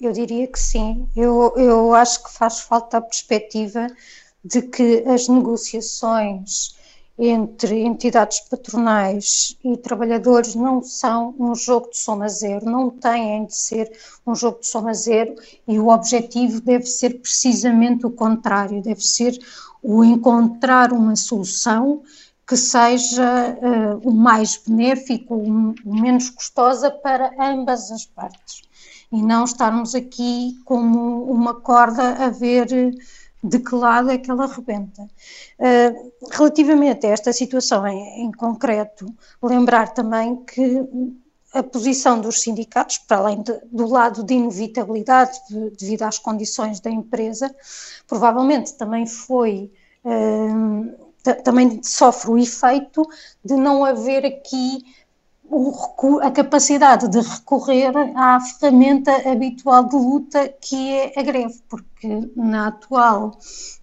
Eu 0.00 0.12
diria 0.12 0.46
que 0.46 0.58
sim. 0.58 1.06
Eu, 1.14 1.52
eu 1.56 1.94
acho 1.94 2.24
que 2.24 2.32
faz 2.32 2.60
falta 2.60 2.96
a 2.96 3.02
perspectiva 3.02 3.86
de 4.42 4.62
que 4.62 5.04
as 5.06 5.28
negociações 5.28 6.74
entre 7.18 7.82
entidades 7.82 8.40
patronais 8.40 9.58
e 9.62 9.76
trabalhadores 9.76 10.54
não 10.54 10.82
são 10.82 11.34
um 11.38 11.54
jogo 11.54 11.90
de 11.90 11.98
soma 11.98 12.26
zero, 12.30 12.64
não 12.64 12.88
têm 12.88 13.44
de 13.44 13.54
ser 13.54 13.92
um 14.26 14.34
jogo 14.34 14.60
de 14.60 14.66
soma 14.68 14.94
zero 14.94 15.34
e 15.68 15.78
o 15.78 15.88
objetivo 15.88 16.62
deve 16.62 16.86
ser 16.86 17.20
precisamente 17.20 18.06
o 18.06 18.10
contrário, 18.10 18.80
deve 18.80 19.02
ser 19.02 19.38
o 19.82 20.02
encontrar 20.02 20.94
uma 20.94 21.14
solução 21.14 22.02
que 22.48 22.56
seja 22.56 23.54
uh, 23.60 24.08
o 24.08 24.12
mais 24.12 24.56
benéfico, 24.56 25.34
o, 25.34 25.74
o 25.84 26.00
menos 26.00 26.30
custosa 26.30 26.90
para 26.90 27.34
ambas 27.38 27.90
as 27.90 28.06
partes 28.06 28.69
e 29.12 29.22
não 29.22 29.44
estarmos 29.44 29.94
aqui 29.94 30.58
como 30.64 31.24
uma 31.24 31.54
corda 31.54 32.24
a 32.24 32.30
ver 32.30 32.66
de 33.42 33.58
que 33.58 33.74
lado 33.74 34.10
é 34.10 34.18
que 34.18 34.30
ela 34.30 34.46
rebenta. 34.46 35.02
Uh, 35.58 36.12
relativamente 36.30 37.06
a 37.06 37.10
esta 37.10 37.32
situação 37.32 37.86
em, 37.86 38.26
em, 38.26 38.32
concreto, 38.32 39.06
lembrar 39.42 39.94
também 39.94 40.36
que 40.44 40.84
a 41.52 41.62
posição 41.62 42.20
dos 42.20 42.42
sindicatos, 42.42 42.98
para 42.98 43.16
além 43.16 43.42
de, 43.42 43.58
do 43.72 43.86
lado 43.88 44.22
de 44.22 44.34
inevitabilidade 44.34 45.40
de, 45.48 45.70
devido 45.70 46.02
às 46.02 46.18
condições 46.18 46.80
da 46.80 46.90
empresa, 46.90 47.54
provavelmente 48.06 48.74
também 48.74 49.06
foi. 49.06 49.72
Uh, 50.04 51.10
também 51.44 51.82
sofre 51.82 52.30
o 52.30 52.38
efeito 52.38 53.06
de 53.44 53.54
não 53.54 53.84
haver 53.84 54.24
aqui 54.24 54.82
o, 55.50 56.20
a 56.20 56.30
capacidade 56.30 57.08
de 57.08 57.18
recorrer 57.18 57.92
à 58.14 58.38
ferramenta 58.40 59.12
habitual 59.30 59.84
de 59.84 59.96
luta 59.96 60.48
que 60.60 60.94
é 60.94 61.12
a 61.18 61.22
greve, 61.22 61.60
porque 61.68 61.89
na 62.36 62.68
atual, 62.68 63.32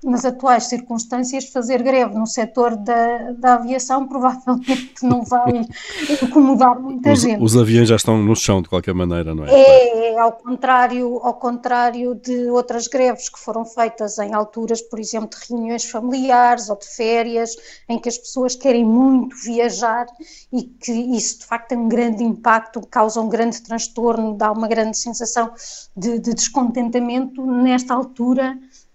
nas 0.04 0.26
atuais 0.26 0.66
circunstâncias 0.66 1.50
fazer 1.50 1.84
greve 1.84 2.16
no 2.16 2.26
setor 2.26 2.76
da, 2.76 3.32
da 3.34 3.56
aviação 3.56 4.08
provavelmente 4.08 5.04
não 5.04 5.24
vai 5.24 5.52
incomodar 6.24 6.80
muita 6.80 7.12
os, 7.12 7.22
gente. 7.22 7.44
Os 7.44 7.58
aviões 7.58 7.90
já 7.90 7.96
estão 7.96 8.18
no 8.18 8.36
chão 8.36 8.62
de 8.62 8.70
qualquer 8.70 8.94
maneira, 8.94 9.36
não 9.36 9.46
é? 9.46 9.52
É, 9.52 10.14
é 10.14 10.20
ao 10.20 10.32
contrário, 10.32 11.20
ao 11.22 11.34
contrário 11.34 12.16
de 12.16 12.50
outras 12.50 12.88
greves 12.88 13.30
que 13.30 13.40
foram 13.40 13.66
feitas 13.66 14.18
em 14.20 14.34
alturas, 14.34 14.82
por 14.82 15.00
exemplo, 15.00 15.30
de 15.30 15.54
reuniões 15.54 15.84
familiares 15.84 16.70
ou 16.70 16.78
de 16.78 16.88
férias, 16.88 17.56
em 17.90 18.00
que 18.00 18.10
as 18.10 18.18
pessoas 18.18 18.56
querem 18.56 18.86
muito 18.86 19.36
viajar 19.44 20.06
e 20.52 20.64
que 20.64 20.92
isso 20.92 21.40
de 21.40 21.46
facto 21.46 21.58
facto 21.58 21.70
tem 21.70 21.78
um 21.78 21.90
grande 21.90 22.24
impacto, 22.24 22.86
causa 22.88 23.20
um 23.20 23.28
grande 23.28 23.62
transtorno, 23.62 24.36
dá 24.36 24.52
uma 24.52 24.68
grande 24.68 24.98
sensação 24.98 25.52
de, 25.96 26.20
de 26.20 26.34
descontentamento, 26.34 27.46
nesta 27.46 27.94
altura 27.96 28.07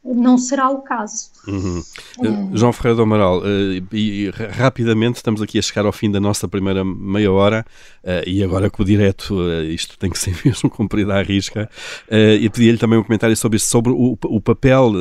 não 0.05 0.37
será 0.37 0.69
o 0.69 0.83
caso. 0.83 1.31
Uhum. 1.47 1.83
Uh, 2.19 2.57
João 2.57 2.73
Ferreira 2.73 2.97
do 2.97 3.03
Amaral, 3.03 3.39
uh, 3.39 3.45
e, 3.93 4.27
e, 4.27 4.31
rapidamente 4.31 5.17
estamos 5.17 5.41
aqui 5.41 5.59
a 5.59 5.63
chegar 5.63 5.87
ao 5.87 5.93
fim 5.93 6.11
da 6.11 6.19
nossa 6.19 6.49
primeira 6.49 6.85
meia 6.85 7.31
hora 7.31 7.65
uh, 8.03 8.29
e 8.29 8.43
agora 8.43 8.69
com 8.69 8.83
o 8.83 8.87
direto 8.87 9.39
isto 9.69 9.97
tem 9.99 10.11
que 10.11 10.19
ser 10.19 10.37
mesmo 10.45 10.69
cumprido 10.69 11.13
à 11.13 11.23
risca 11.23 11.71
e 12.11 12.49
pedi-lhe 12.51 12.79
também 12.79 12.99
um 12.99 13.03
comentário 13.03 13.37
sobre 13.37 13.57
isso, 13.57 13.67
sobre 13.67 13.93
o, 13.93 14.19
o 14.25 14.41
papel 14.41 14.93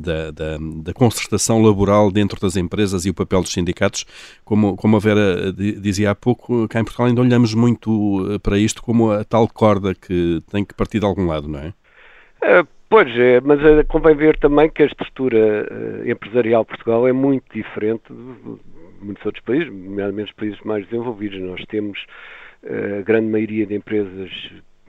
da, 0.00 0.30
da, 0.30 0.58
da, 0.58 0.92
concertação 0.92 1.62
laboral 1.62 2.10
dentro 2.10 2.40
das 2.40 2.56
empresas 2.56 3.04
e 3.04 3.10
o 3.10 3.14
papel 3.14 3.42
dos 3.42 3.52
sindicatos, 3.52 4.04
como, 4.44 4.76
como 4.76 4.96
a 4.96 5.00
Vera 5.00 5.52
dizia 5.52 6.10
há 6.10 6.14
pouco, 6.14 6.66
cá 6.68 6.80
em 6.80 6.84
Portugal 6.84 7.06
ainda 7.06 7.20
olhamos 7.20 7.54
muito 7.54 8.38
para 8.42 8.58
isto 8.58 8.82
como 8.82 9.10
a 9.10 9.24
tal 9.24 9.48
corda 9.48 9.94
que 9.94 10.42
tem 10.50 10.64
que 10.64 10.74
partir 10.74 10.98
de 10.98 11.06
algum 11.06 11.26
lado, 11.26 11.48
não 11.48 11.58
é? 11.60 11.74
Pois 12.88 13.08
é, 13.18 13.40
mas 13.40 13.60
eh, 13.64 13.82
convém 13.84 14.14
ver 14.14 14.38
também 14.38 14.70
que 14.70 14.82
a 14.82 14.86
estrutura 14.86 15.68
uh, 15.68 16.08
empresarial 16.08 16.62
de 16.62 16.68
Portugal 16.68 17.08
é 17.08 17.12
muito 17.12 17.44
diferente 17.52 18.04
de, 18.08 19.04
muitos 19.04 19.24
outros 19.26 19.44
países, 19.44 19.68
nomeadamente 19.68 20.30
os 20.30 20.36
países 20.36 20.60
mais 20.60 20.86
desenvolvidos. 20.86 21.40
Nós 21.40 21.64
temos 21.66 21.98
a 22.98 23.02
grande 23.02 23.28
maioria 23.28 23.66
de 23.66 23.74
empresas 23.74 24.30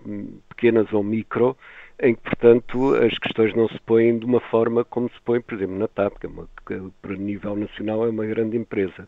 hum, 0.06 0.40
pequenas 0.50 0.92
ou 0.94 1.04
micro, 1.04 1.58
em 2.02 2.16
que, 2.16 2.22
portanto, 2.22 2.96
as 2.96 3.18
questões 3.18 3.56
não 3.56 3.68
se 3.68 3.80
põem 3.86 4.20
de 4.20 4.26
uma 4.26 4.40
forma 4.40 4.86
como 4.86 5.10
se 5.10 5.20
põe, 5.26 5.42
por 5.42 5.56
exemplo, 5.56 5.78
na 5.78 5.88
TAP, 5.88 6.20
que, 6.20 6.28
é 6.28 6.30
uma, 6.30 6.48
que 6.66 6.80
para 7.02 7.16
nível 7.16 7.56
nacional 7.56 8.06
é 8.06 8.10
uma 8.10 8.26
grande 8.26 8.56
empresa. 8.56 9.08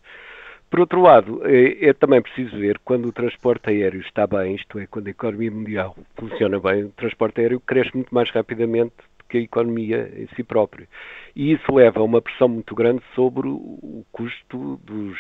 Por 0.69 0.81
outro 0.81 1.01
lado, 1.01 1.41
é, 1.45 1.89
é, 1.89 1.93
também 1.93 2.21
preciso 2.21 2.57
ver 2.57 2.79
quando 2.85 3.07
o 3.07 3.11
transporte 3.11 3.69
aéreo 3.69 4.01
está 4.01 4.27
bem, 4.27 4.55
isto 4.55 4.77
é, 4.77 4.85
quando 4.85 5.07
a 5.07 5.11
economia 5.11 5.49
mundial 5.49 5.95
funciona 6.15 6.59
bem, 6.59 6.83
o 6.83 6.89
transporte 6.89 7.41
aéreo 7.41 7.59
cresce 7.59 7.95
muito 7.95 8.13
mais 8.13 8.29
rapidamente 8.29 8.93
que 9.27 9.37
a 9.37 9.41
economia 9.41 10.11
em 10.15 10.27
si 10.35 10.43
própria. 10.43 10.87
E 11.35 11.53
isso 11.53 11.73
leva 11.73 11.99
a 11.99 12.03
uma 12.03 12.21
pressão 12.21 12.47
muito 12.47 12.73
grande 12.75 13.01
sobre 13.13 13.47
o 13.47 14.03
custo 14.11 14.79
dos, 14.83 15.17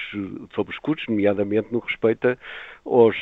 sobre 0.53 0.73
os 0.73 0.79
custos, 0.79 1.07
nomeadamente 1.07 1.71
no 1.71 1.79
respeito 1.79 2.27
aos, 2.85 3.15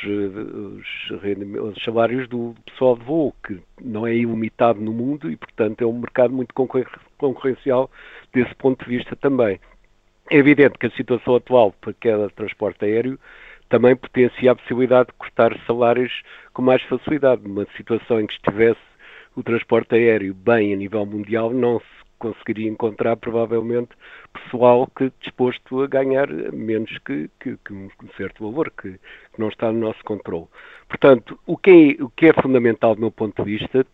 aos 1.60 1.84
salários 1.84 2.26
do 2.28 2.54
pessoal 2.64 2.96
de 2.96 3.04
voo, 3.04 3.34
que 3.46 3.60
não 3.80 4.06
é 4.06 4.14
ilimitado 4.14 4.80
no 4.80 4.92
mundo 4.92 5.30
e, 5.30 5.36
portanto, 5.36 5.82
é 5.82 5.86
um 5.86 5.98
mercado 5.98 6.32
muito 6.32 6.54
concorrencial 7.18 7.90
desse 8.32 8.54
ponto 8.54 8.84
de 8.84 8.96
vista 8.96 9.14
também. 9.14 9.60
É 10.30 10.36
evidente 10.36 10.78
que 10.78 10.86
a 10.86 10.90
situação 10.90 11.36
atual 11.36 11.72
para 11.80 11.94
cada 11.94 12.28
transporte 12.30 12.84
aéreo 12.84 13.18
também 13.70 13.96
potencia 13.96 14.52
a 14.52 14.54
possibilidade 14.54 15.08
de 15.08 15.14
cortar 15.14 15.58
salários 15.66 16.12
com 16.52 16.60
mais 16.60 16.82
facilidade. 16.82 17.42
Numa 17.42 17.66
situação 17.76 18.20
em 18.20 18.26
que 18.26 18.34
estivesse 18.34 18.80
o 19.34 19.42
transporte 19.42 19.94
aéreo 19.94 20.34
bem 20.34 20.74
a 20.74 20.76
nível 20.76 21.06
mundial, 21.06 21.50
não 21.50 21.80
se 21.80 21.86
conseguiria 22.18 22.68
encontrar 22.68 23.16
provavelmente 23.16 23.90
pessoal 24.34 24.86
que 24.94 25.10
disposto 25.20 25.82
a 25.82 25.86
ganhar 25.86 26.28
menos 26.52 26.90
que, 27.06 27.30
que, 27.40 27.56
que 27.64 27.72
um 27.72 27.88
certo 28.16 28.50
valor, 28.50 28.70
que, 28.70 28.92
que, 28.92 29.38
não 29.38 29.48
está 29.48 29.72
no 29.72 29.78
nosso 29.78 30.02
controle. 30.04 30.46
Portanto, 30.88 31.38
o 31.46 31.56
que, 31.56 31.96
é, 31.98 32.02
o 32.02 32.10
que 32.10 32.26
é 32.26 32.32
fundamental 32.42 32.94
do 32.94 33.00
meu 33.00 33.10
ponto 33.10 33.42
de 33.42 33.58
vista 33.58 33.86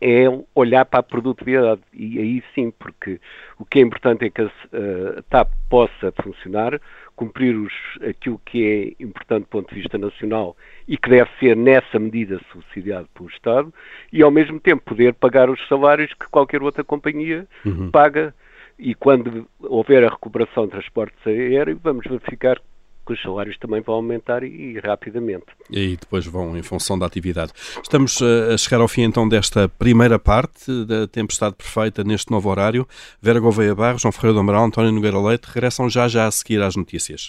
é 0.00 0.24
olhar 0.54 0.84
para 0.84 1.00
a 1.00 1.02
produtividade. 1.02 1.80
E 1.92 2.18
aí 2.18 2.42
sim, 2.54 2.70
porque 2.70 3.20
o 3.58 3.64
que 3.64 3.78
é 3.78 3.82
importante 3.82 4.24
é 4.24 4.30
que 4.30 4.42
a, 4.42 5.22
TAP 5.28 5.50
possa 5.68 6.12
funcionar, 6.22 6.80
cumprir 7.16 7.56
os, 7.56 7.72
aquilo 8.08 8.40
que 8.44 8.96
é 8.98 9.02
importante 9.02 9.42
do 9.44 9.48
ponto 9.48 9.68
de 9.74 9.80
vista 9.80 9.98
nacional 9.98 10.56
e 10.86 10.96
que 10.96 11.10
deve 11.10 11.28
ser, 11.40 11.56
nessa 11.56 11.98
medida, 11.98 12.40
subsidiado 12.52 13.08
pelo 13.14 13.28
Estado, 13.28 13.74
e 14.12 14.22
ao 14.22 14.30
mesmo 14.30 14.60
tempo 14.60 14.82
poder 14.84 15.14
pagar 15.14 15.50
os 15.50 15.66
salários 15.68 16.12
que 16.14 16.28
qualquer 16.30 16.62
outra 16.62 16.84
companhia 16.84 17.46
uhum. 17.64 17.90
paga. 17.90 18.34
E 18.78 18.94
quando 18.94 19.48
houver 19.58 20.04
a 20.04 20.08
recuperação 20.08 20.66
de 20.66 20.70
transportes 20.70 21.18
aéreos, 21.26 21.80
vamos 21.82 22.06
verificar 22.06 22.60
que 23.08 23.14
os 23.14 23.22
salários 23.22 23.56
também 23.58 23.80
vão 23.80 23.94
aumentar 23.94 24.42
e, 24.42 24.48
e, 24.48 24.78
rapidamente. 24.80 25.46
E 25.70 25.78
aí 25.78 25.96
depois 25.96 26.26
vão 26.26 26.56
em 26.56 26.62
função 26.62 26.98
da 26.98 27.06
atividade. 27.06 27.52
Estamos 27.82 28.20
uh, 28.20 28.52
a 28.52 28.58
chegar 28.58 28.82
ao 28.82 28.88
fim 28.88 29.02
então 29.02 29.26
desta 29.26 29.66
primeira 29.66 30.18
parte 30.18 30.84
da 30.84 31.06
Tempestade 31.06 31.56
Perfeita 31.56 32.04
neste 32.04 32.30
novo 32.30 32.50
horário. 32.50 32.86
Vera 33.20 33.40
Gouveia 33.40 33.74
Barros, 33.74 34.02
João 34.02 34.12
Ferreira 34.12 34.34
do 34.34 34.40
Amaral, 34.40 34.66
António 34.66 34.92
Nogueira 34.92 35.18
Leite 35.18 35.46
regressam 35.46 35.88
já 35.88 36.06
já 36.06 36.26
a 36.26 36.30
seguir 36.30 36.60
às 36.60 36.76
notícias. 36.76 37.28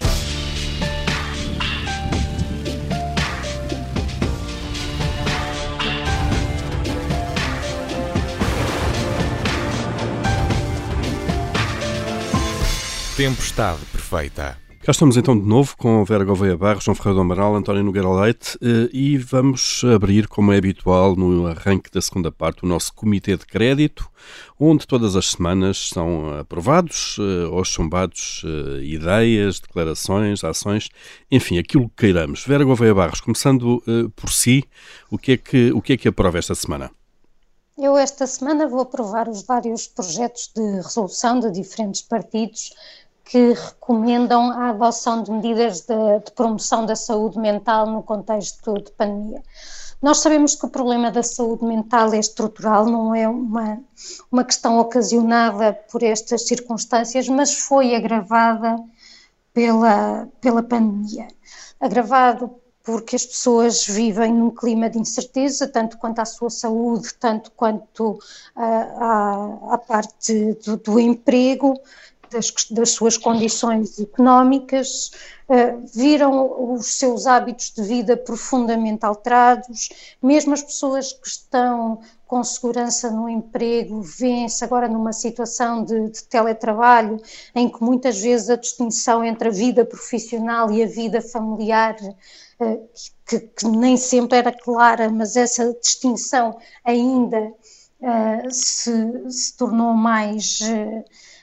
Tempestade 13.16 13.80
Perfeita. 13.92 14.69
Cá 14.82 14.92
estamos 14.92 15.18
então 15.18 15.38
de 15.38 15.46
novo 15.46 15.76
com 15.76 16.06
Vera 16.06 16.24
Gouveia 16.24 16.56
Barros, 16.56 16.86
João 16.86 16.96
Ferreira 16.96 17.16
do 17.16 17.22
Amaral, 17.22 17.54
António 17.54 17.84
Nogueira 17.84 18.10
Leite 18.10 18.58
eh, 18.62 18.90
e 18.94 19.18
vamos 19.18 19.84
abrir, 19.84 20.26
como 20.26 20.54
é 20.54 20.58
habitual 20.58 21.18
no 21.18 21.48
arranque 21.48 21.92
da 21.92 22.00
segunda 22.00 22.32
parte, 22.32 22.64
o 22.64 22.68
nosso 22.68 22.94
Comitê 22.94 23.36
de 23.36 23.46
Crédito, 23.46 24.10
onde 24.58 24.88
todas 24.88 25.18
as 25.18 25.32
semanas 25.32 25.90
são 25.90 26.34
aprovados 26.40 27.18
eh, 27.20 27.48
ou 27.48 27.62
chumbados 27.66 28.42
eh, 28.46 28.84
ideias, 28.84 29.60
declarações, 29.60 30.46
ações, 30.46 30.88
enfim, 31.30 31.60
aquilo 31.60 31.90
que 31.90 32.06
queiramos. 32.06 32.46
Vera 32.46 32.64
Gouveia 32.64 32.96
Barros, 32.96 33.20
começando 33.20 33.84
por 34.16 34.32
si, 34.32 34.64
o 35.12 35.18
que 35.18 35.34
é 35.34 35.38
que, 35.38 35.72
o 35.74 35.82
que, 35.82 35.94
é 35.94 35.98
que 35.98 36.08
aprova 36.08 36.40
esta 36.40 36.56
semana? 36.56 36.90
Eu 37.78 37.98
esta 37.98 38.26
semana 38.26 38.66
vou 38.66 38.80
aprovar 38.80 39.28
os 39.28 39.44
vários 39.44 39.88
projetos 39.88 40.50
de 40.56 40.62
resolução 40.78 41.40
de 41.42 41.52
diferentes 41.52 42.02
partidos 42.02 42.72
que 43.30 43.54
recomendam 43.54 44.50
a 44.50 44.70
adoção 44.70 45.22
de 45.22 45.32
medidas 45.32 45.82
de, 45.82 46.20
de, 46.26 46.32
promoção 46.32 46.84
da 46.84 46.96
saúde 46.96 47.38
mental 47.38 47.86
no 47.86 48.02
contexto 48.02 48.74
de 48.74 48.92
pandemia. 48.94 49.44
Nós 50.02 50.18
sabemos 50.18 50.56
que 50.56 50.66
o 50.66 50.70
problema 50.70 51.12
da 51.12 51.22
saúde 51.22 51.64
mental 51.64 52.12
é 52.12 52.18
estrutural, 52.18 52.88
não 52.88 53.14
é 53.14 53.30
uma, 53.30 53.80
uma 54.32 54.44
questão 54.44 54.80
ocasionada 54.80 55.74
por 55.92 56.02
estas 56.02 56.48
circunstâncias, 56.48 57.30
mas 57.30 57.54
foi 57.54 57.94
agravada 57.94 58.78
pela, 59.54 60.28
pela 60.42 60.64
pandemia. 60.64 61.28
Agravado 61.80 62.50
porque 62.84 63.16
as 63.16 63.24
pessoas 63.24 63.86
vivem 63.86 64.34
num 64.34 64.50
clima 64.50 64.90
de 64.90 64.98
incerteza, 64.98 65.68
tanto 65.68 66.00
quanto 66.00 66.18
à 66.18 66.26
sua 66.26 66.50
saúde, 66.50 67.14
tanto 67.20 67.52
quanto 67.52 68.18
à, 68.56 68.66
à, 68.66 69.74
à 69.76 69.78
parte 69.78 70.54
do, 70.66 70.78
do 70.78 71.00
emprego, 71.00 71.80
das, 72.32 72.54
das 72.72 72.92
suas 72.92 73.18
condições 73.18 74.00
económicas, 74.00 75.12
uh, 75.50 75.84
viram 75.94 76.74
os 76.74 76.86
seus 76.86 77.26
hábitos 77.26 77.72
de 77.72 77.82
vida 77.84 78.16
profundamente 78.16 79.06
alterados, 79.06 79.90
mesmo 80.22 80.54
as 80.54 80.62
pessoas 80.62 81.14
que 81.14 81.28
estão 81.28 82.00
com 82.28 82.44
segurança 82.44 83.10
no 83.10 83.28
emprego 83.28 84.02
veem-se 84.02 84.64
agora 84.64 84.88
numa 84.88 85.12
situação 85.12 85.84
de, 85.84 86.10
de, 86.10 86.24
teletrabalho 86.26 87.20
em 87.56 87.68
que 87.68 87.84
muitas 87.84 88.22
vezes 88.22 88.52
a 88.52 88.56
distinção 88.56 89.24
entre 89.24 89.48
a 89.48 89.52
vida 89.52 89.84
profissional 89.84 90.72
e 90.72 90.84
a 90.84 90.88
vida 90.88 91.22
familiar 91.22 91.96
uh, 92.60 92.90
que, 93.28 93.40
que, 93.40 93.68
nem 93.68 93.98
sempre 93.98 94.38
era 94.38 94.52
clara, 94.52 95.10
mas 95.10 95.36
essa 95.36 95.74
distinção 95.82 96.58
ainda 96.86 97.52
uh, 98.00 98.52
se, 98.52 98.92
se, 99.32 99.58
tornou 99.58 99.96
mais 99.96 100.60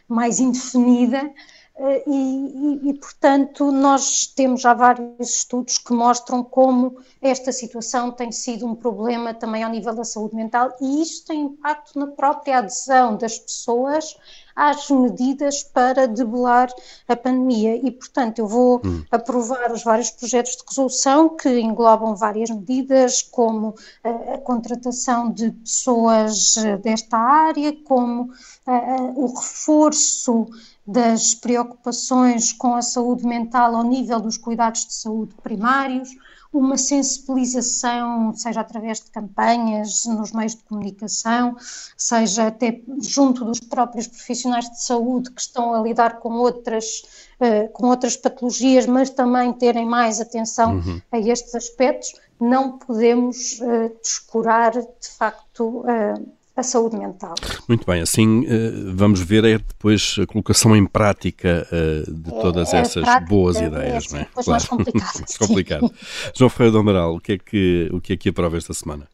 mais 0.09 0.40
indefinida. 0.40 1.33
Eh, 1.79 2.05
e, 2.07 2.11
e, 2.11 2.90
e, 2.90 2.95
portanto, 2.95 3.71
nós 3.71 4.27
temos 4.27 4.62
já 4.62 4.73
vários 4.73 5.29
estudos 5.29 5.77
que 5.77 5.92
mostram 5.92 6.42
como 6.42 6.99
esta 7.21 7.53
situação 7.53 8.11
tem 8.11 8.33
sido 8.33 8.66
um 8.66 8.75
problema 8.75 9.35
também 9.35 9.62
ao 9.62 9.71
nível 9.71 9.95
da 9.95 10.05
saúde 10.05 10.35
mental 10.35 10.75
e 10.81 11.03
isto 11.03 11.27
tem 11.27 11.42
impacto 11.42 11.99
na 11.99 12.07
própria 12.07 12.59
adesão 12.59 13.16
das 13.16 13.38
pessoas 13.38 14.16
às 14.57 14.88
medidas 14.88 15.62
para 15.62 16.09
debelar 16.09 16.69
a 17.07 17.14
pandemia. 17.14 17.77
E, 17.77 17.90
portanto, 17.90 18.38
eu 18.38 18.49
vou 18.49 18.81
hum. 18.83 19.05
aprovar 19.11 19.71
os 19.71 19.85
vários 19.85 20.11
projetos 20.11 20.57
de 20.57 20.64
resolução 20.66 21.37
que 21.37 21.61
englobam 21.61 22.16
várias 22.16 22.49
medidas, 22.49 23.21
como 23.21 23.75
a, 24.03 24.35
a 24.35 24.38
contratação 24.38 25.31
de 25.31 25.51
pessoas 25.51 26.57
eh, 26.57 26.79
desta 26.79 27.19
área, 27.19 27.77
como 27.85 28.33
a, 28.66 28.73
a, 28.73 28.97
o 29.14 29.27
reforço 29.27 30.47
das 30.87 31.35
preocupações 31.35 32.53
com 32.53 32.75
a 32.75 32.83
saúde 32.83 33.27
mental 33.27 33.75
ao 33.75 33.83
nível 33.83 34.21
dos 34.21 34.38
cuidados 34.38 34.87
de 34.87 34.95
saúde 34.95 35.35
primários, 35.42 36.09
uma 36.52 36.76
sensibilização, 36.76 38.32
seja 38.35 38.61
através 38.61 39.00
de 39.00 39.11
campanhas 39.11 40.04
nos 40.06 40.32
meios 40.32 40.54
de 40.54 40.62
comunicação, 40.64 41.56
seja 41.96 42.46
até 42.48 42.80
junto 43.00 43.44
dos 43.44 43.61
próprios 43.61 44.06
profissionais 44.06 44.70
de 44.70 44.82
saúde 44.82 45.30
que 45.30 45.40
estão 45.40 45.74
a 45.74 45.80
lidar 45.80 46.18
com 46.20 46.35
outras, 46.35 47.02
uh, 47.40 47.68
com 47.72 47.88
outras 47.88 48.16
patologias, 48.16 48.87
mas 48.87 49.11
também 49.11 49.52
terem 49.52 49.87
mais 49.87 50.20
atenção 50.20 50.76
uhum. 50.76 51.00
a 51.12 51.18
estes 51.18 51.54
aspectos, 51.54 52.12
não 52.40 52.78
podemos 52.78 53.61
uh, 53.61 53.94
descurar 54.02 54.72
de 54.72 55.09
facto 55.18 55.80
uh, 55.80 56.36
a 56.57 56.62
saúde 56.62 56.97
mental. 56.97 57.35
Muito 57.69 57.87
bem, 57.87 58.01
assim 58.01 58.47
eh, 58.47 58.71
vamos 58.95 59.21
ver 59.21 59.45
é 59.45 59.59
depois 59.59 60.16
a 60.21 60.27
colocação 60.27 60.75
em 60.75 60.87
prática 60.87 61.66
eh, 61.71 62.11
de 62.11 62.35
é, 62.35 62.40
todas 62.40 62.73
é, 62.73 62.79
essas 62.79 63.05
prática, 63.05 63.29
boas 63.29 63.57
é, 63.61 63.66
ideias, 63.66 64.12
é, 64.12 64.16
não 64.16 64.23
é? 64.23 64.25
Claro. 64.25 64.51
mais 64.51 64.64
complicado. 64.66 65.25
complicado. 65.38 65.92
João 66.35 66.49
Ferreira 66.49 66.73
do 66.73 66.79
Amaral, 66.79 67.14
o 67.14 67.21
que 67.21 67.33
é 67.33 67.38
que 67.38 67.90
o 67.92 68.01
que 68.01 68.14
é 68.14 68.16
que 68.16 68.29
aprova 68.31 68.57
esta 68.57 68.73
semana? 68.73 69.07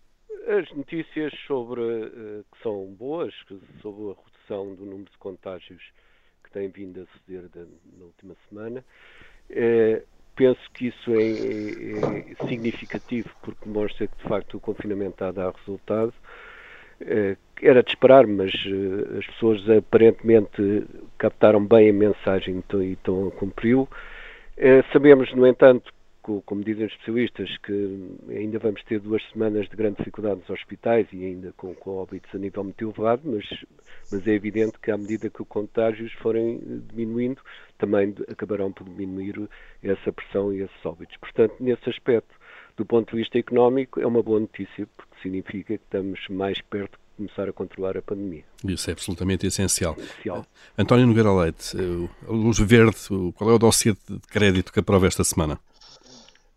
As 0.47 0.77
notícias 0.77 1.33
sobre 1.47 1.81
uh, 1.81 2.45
que 2.53 2.63
são 2.63 2.87
boas, 2.99 3.35
sobre 3.81 4.11
a 4.11 4.15
redução 4.15 4.75
do 4.75 4.85
número 4.85 5.11
de 5.11 5.19
contágios 5.19 5.83
que 6.45 6.51
tem 6.53 6.69
vindo 6.69 7.01
a 7.01 7.19
suceder 7.19 7.49
de, 7.49 7.67
na 7.99 8.05
última 8.05 8.37
semana. 8.49 8.85
Penso 10.35 10.61
que 10.73 10.87
isso 10.87 11.11
é, 11.11 11.23
é, 11.23 12.33
é, 12.33 12.49
significativo 12.49 13.29
porque 13.43 13.69
mostra 13.69 14.07
que 14.07 14.17
de 14.17 14.23
facto 14.23 14.57
o 14.57 14.61
confinamento 14.61 15.11
está 15.13 15.29
a 15.29 15.33
dar 15.33 15.53
resultado. 15.53 16.15
Eh, 17.07 17.37
era 17.61 17.83
de 17.83 17.91
esperar, 17.91 18.27
mas 18.27 18.53
eh, 18.67 19.19
as 19.19 19.27
pessoas 19.27 19.69
aparentemente 19.71 20.85
captaram 21.19 21.65
bem 21.65 21.91
a 21.91 21.93
mensagem 21.93 22.63
e 22.75 22.93
estão 22.93 23.29
a 23.29 23.31
cumpri-lo. 23.31 23.89
Eh, 24.57 24.83
sabemos, 24.93 25.33
no 25.35 25.47
entanto, 25.47 25.93
como 26.23 26.63
dizem 26.63 26.87
os 26.87 26.93
especialistas, 26.93 27.57
que 27.59 28.17
ainda 28.31 28.59
vamos 28.59 28.83
ter 28.85 29.01
duas 29.01 29.23
semanas 29.31 29.69
de 29.69 29.77
grande 29.77 29.97
dificuldade 29.99 30.41
nos 30.41 30.51
hospitais 30.51 31.07
e 31.13 31.25
ainda 31.25 31.53
com, 31.57 31.75
com 31.75 31.97
óbitos 31.97 32.33
a 32.33 32.39
nível 32.39 32.63
muito 32.63 32.85
elevado, 32.85 33.23
mas, 33.25 33.45
mas 34.11 34.27
é 34.27 34.31
evidente 34.31 34.79
que 34.79 34.91
à 34.93 34.97
medida 34.97 35.29
que 35.29 35.43
os 35.43 35.49
contágios 35.49 36.13
forem 36.15 36.61
diminuindo, 36.89 37.41
também 37.77 38.15
acabarão 38.29 38.73
por 38.73 38.85
diminuir 38.85 39.49
essa 39.83 40.13
pressão 40.13 40.53
e 40.53 40.63
esses 40.63 40.87
óbitos. 40.87 41.17
Portanto, 41.17 41.57
nesse 41.59 41.91
aspecto, 41.91 42.33
do 42.77 42.85
ponto 42.85 43.11
de 43.11 43.23
vista 43.23 43.39
económico, 43.39 44.01
é 44.01 44.07
uma 44.07 44.23
boa 44.23 44.41
notícia, 44.41 44.87
porque 44.97 45.15
significa 45.23 45.77
que 45.77 45.85
estamos 45.85 46.21
mais 46.31 46.61
perto 46.63 46.93
de 46.93 47.17
começar 47.17 47.49
a 47.49 47.53
controlar 47.53 47.97
a 47.97 48.03
pandemia. 48.03 48.45
Isso 48.65 48.91
é 48.91 48.93
absolutamente 48.93 49.47
essencial. 49.47 49.95
essencial. 49.99 50.47
António 50.77 51.07
Nogueira 51.07 51.33
Leite, 51.33 51.77
a 52.27 52.33
luz 52.33 52.59
verde, 52.59 52.97
qual 53.35 53.51
é 53.51 53.55
o 53.55 53.59
dossiê 53.59 53.93
de 53.93 54.21
crédito 54.29 54.73
que 54.73 54.81
aprova 54.81 55.07
esta 55.07 55.25
semana? 55.25 55.59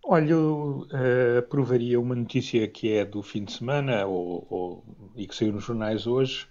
Olha, 0.08 0.32
eu 0.32 0.88
uh, 0.91 1.39
aprovaria 1.39 1.99
uma 1.99 2.13
notícia 2.13 2.67
que 2.67 2.91
é 2.91 3.04
do 3.04 3.23
fim 3.23 3.43
de 3.43 3.54
semana 3.54 4.06
ou, 4.06 4.45
ou, 4.49 4.86
e 5.15 5.25
que 5.25 5.36
saiu 5.36 5.51
nos 5.51 5.63
jornais 5.63 6.06
hoje, 6.06 6.47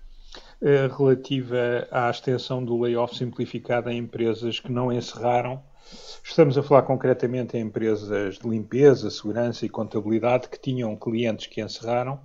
relativa 0.96 1.86
à 1.90 2.08
extensão 2.08 2.64
do 2.64 2.80
layoff 2.80 3.14
simplificado 3.14 3.90
em 3.90 3.98
empresas 3.98 4.58
que 4.58 4.72
não 4.72 4.90
encerraram. 4.90 5.62
Estamos 6.22 6.56
a 6.56 6.62
falar 6.62 6.82
concretamente 6.82 7.56
em 7.56 7.60
empresas 7.60 8.38
de 8.38 8.48
limpeza, 8.48 9.10
segurança 9.10 9.66
e 9.66 9.68
contabilidade 9.68 10.48
que 10.48 10.58
tinham 10.58 10.96
clientes 10.96 11.46
que 11.46 11.60
encerraram 11.60 12.18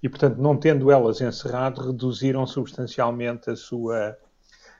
e, 0.00 0.08
portanto, 0.08 0.38
não 0.38 0.56
tendo 0.56 0.90
elas 0.90 1.20
encerrado, 1.20 1.80
reduziram 1.80 2.46
substancialmente 2.46 3.50
a 3.50 3.56
sua 3.56 4.16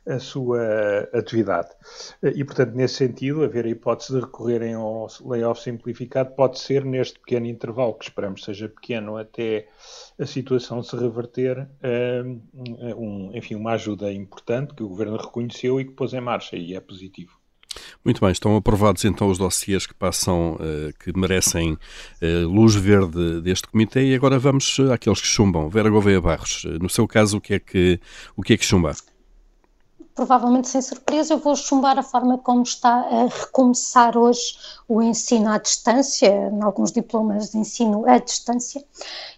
a 0.07 0.19
sua 0.19 1.09
atividade. 1.13 1.69
E, 2.23 2.45
portanto, 2.45 2.75
nesse 2.75 2.95
sentido, 2.95 3.45
haver 3.45 3.67
a 3.67 3.69
hipótese 3.69 4.15
de 4.15 4.21
recorrerem 4.21 4.75
ao 4.75 5.07
layoff 5.25 5.63
simplificado 5.63 6.35
pode 6.35 6.59
ser 6.59 6.85
neste 6.85 7.19
pequeno 7.19 7.47
intervalo, 7.47 7.95
que 7.95 8.05
esperamos 8.05 8.45
seja 8.45 8.69
pequeno 8.69 9.17
até 9.17 9.69
a 10.19 10.27
situação 10.27 10.83
se 10.83 10.97
reverter, 10.97 11.69
um, 12.97 13.31
enfim, 13.35 13.55
uma 13.55 13.73
ajuda 13.73 14.13
importante 14.13 14.75
que 14.75 14.83
o 14.83 14.89
Governo 14.89 15.17
reconheceu 15.17 15.81
e 15.81 15.85
que 15.85 15.93
pôs 15.93 16.13
em 16.13 16.21
marcha, 16.21 16.57
e 16.57 16.75
é 16.75 16.81
positivo. 16.81 17.41
Muito 18.05 18.21
bem, 18.21 18.33
estão 18.33 18.57
aprovados 18.57 19.05
então 19.05 19.29
os 19.29 19.39
dossiês 19.39 19.87
que 19.87 19.95
passam, 19.95 20.55
uh, 20.55 20.93
que 20.99 21.17
merecem 21.17 21.79
luz 22.49 22.75
verde 22.75 23.41
deste 23.41 23.69
comitê 23.69 24.11
e 24.11 24.15
agora 24.15 24.39
vamos 24.39 24.79
àqueles 24.93 25.21
que 25.21 25.27
chumbam. 25.27 25.69
Vera 25.69 25.89
Gouveia 25.89 26.21
Barros, 26.21 26.65
no 26.81 26.89
seu 26.89 27.07
caso, 27.07 27.37
o 27.39 27.41
que 27.41 27.55
é 27.55 27.59
que, 27.59 28.01
o 28.37 28.43
que, 28.43 28.55
é 28.55 28.57
que 28.57 28.65
chumba? 28.65 28.93
Provavelmente 30.14 30.68
sem 30.68 30.83
surpresa, 30.83 31.35
eu 31.35 31.38
vou 31.38 31.57
chumbar 31.57 31.99
a 31.99 32.03
forma 32.03 32.38
como 32.38 32.62
está 32.62 32.90
a 32.90 33.27
recomeçar 33.27 34.16
hoje 34.16 34.57
o 34.88 35.03
ensino 35.03 35.49
à 35.49 35.59
distância, 35.59 36.27
em 36.27 36.62
alguns 36.62 36.92
diplomas 36.92 37.51
de 37.51 37.59
ensino 37.59 38.09
à 38.09 38.18
distância, 38.18 38.85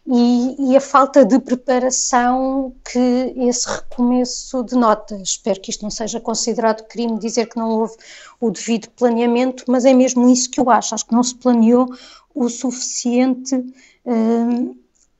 e, 0.07 0.57
e, 0.59 0.77
a 0.77 0.81
falta 0.81 1.25
de 1.25 1.39
preparação 1.39 2.75
que 2.85 3.33
esse 3.37 3.69
recomeço 3.69 4.63
denota. 4.65 5.17
Espero 5.17 5.61
que 5.61 5.71
isto 5.71 5.83
não 5.83 5.91
seja 5.91 6.19
considerado 6.19 6.87
crime 6.89 7.19
dizer 7.19 7.47
que 7.47 7.57
não 7.57 7.71
houve 7.71 7.95
o 8.41 8.51
devido 8.51 8.89
planeamento, 8.91 9.65
mas 9.69 9.85
é 9.85 9.95
mesmo 9.95 10.29
isso 10.29 10.51
que 10.51 10.59
eu 10.59 10.69
acho. 10.69 10.95
Acho 10.95 11.07
que 11.07 11.15
não 11.15 11.23
se 11.23 11.37
planeou 11.37 11.87
o 12.35 12.49
suficiente. 12.49 13.55
Hum, 14.05 14.75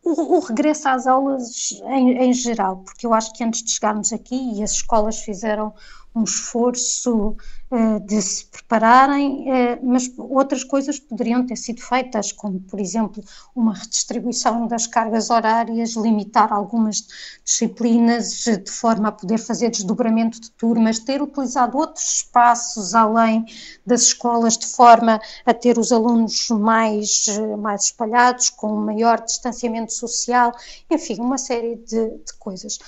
o, 0.05 0.37
o, 0.37 0.41
regresso 0.41 0.89
às 0.89 1.07
aulas 1.07 1.73
em, 1.85 2.19
em, 2.19 2.33
geral, 2.33 2.79
porque 2.79 3.07
eu 3.07 3.15
acho 3.15 3.33
que 3.33 3.45
antes 3.45 3.63
de 3.63 3.71
chegarmos 3.71 4.13
aqui, 4.13 4.59
e 4.59 4.63
as 4.63 4.73
escolas 4.73 5.21
fizeram 5.21 5.73
um 6.15 6.25
esforço 6.25 7.37
uh, 7.71 8.01
de 8.07 8.21
se 8.21 8.45
prepararem, 8.47 9.49
uh, 9.49 9.79
mas 9.83 10.13
outras 10.19 10.63
coisas 10.63 10.99
poderiam 10.99 11.47
ter 11.47 11.57
sido 11.57 11.81
feitas, 11.81 12.33
como, 12.33 12.61
por 12.61 12.79
exemplo, 12.79 13.23
uma 13.55 13.75
redistribuição 13.75 14.67
das 14.67 14.87
cargas 14.87 15.31
horárias, 15.31 15.93
limitar 15.93 16.53
algumas 16.53 17.07
disciplinas 17.45 18.45
de 18.45 18.71
forma 18.71 19.09
a 19.09 19.13
poder 19.13 19.39
fazer 19.39 19.71
desdobramento 19.71 20.41
de 20.41 20.51
turmas, 20.51 20.99
ter 20.99 21.23
utilizado 21.23 21.79
outros 21.79 22.17
espaços 22.17 22.95
além 22.95 23.47
das 23.87 24.03
escolas 24.03 24.59
de 24.59 24.67
forma 24.67 25.21
a 25.47 25.55
ter 25.55 25.79
os 25.79 25.93
alunos 25.93 26.49
mais, 26.51 27.27
mais 27.59 27.85
espalhados, 27.85 28.51
com 28.51 28.77
maior 28.77 29.21
distanciamento 29.21 29.93
social, 29.93 30.53
enfim, 30.91 31.17
uma 31.21 31.39
série 31.39 31.77
de, 31.77 32.11
de 32.11 32.33
coisas. 32.39 32.79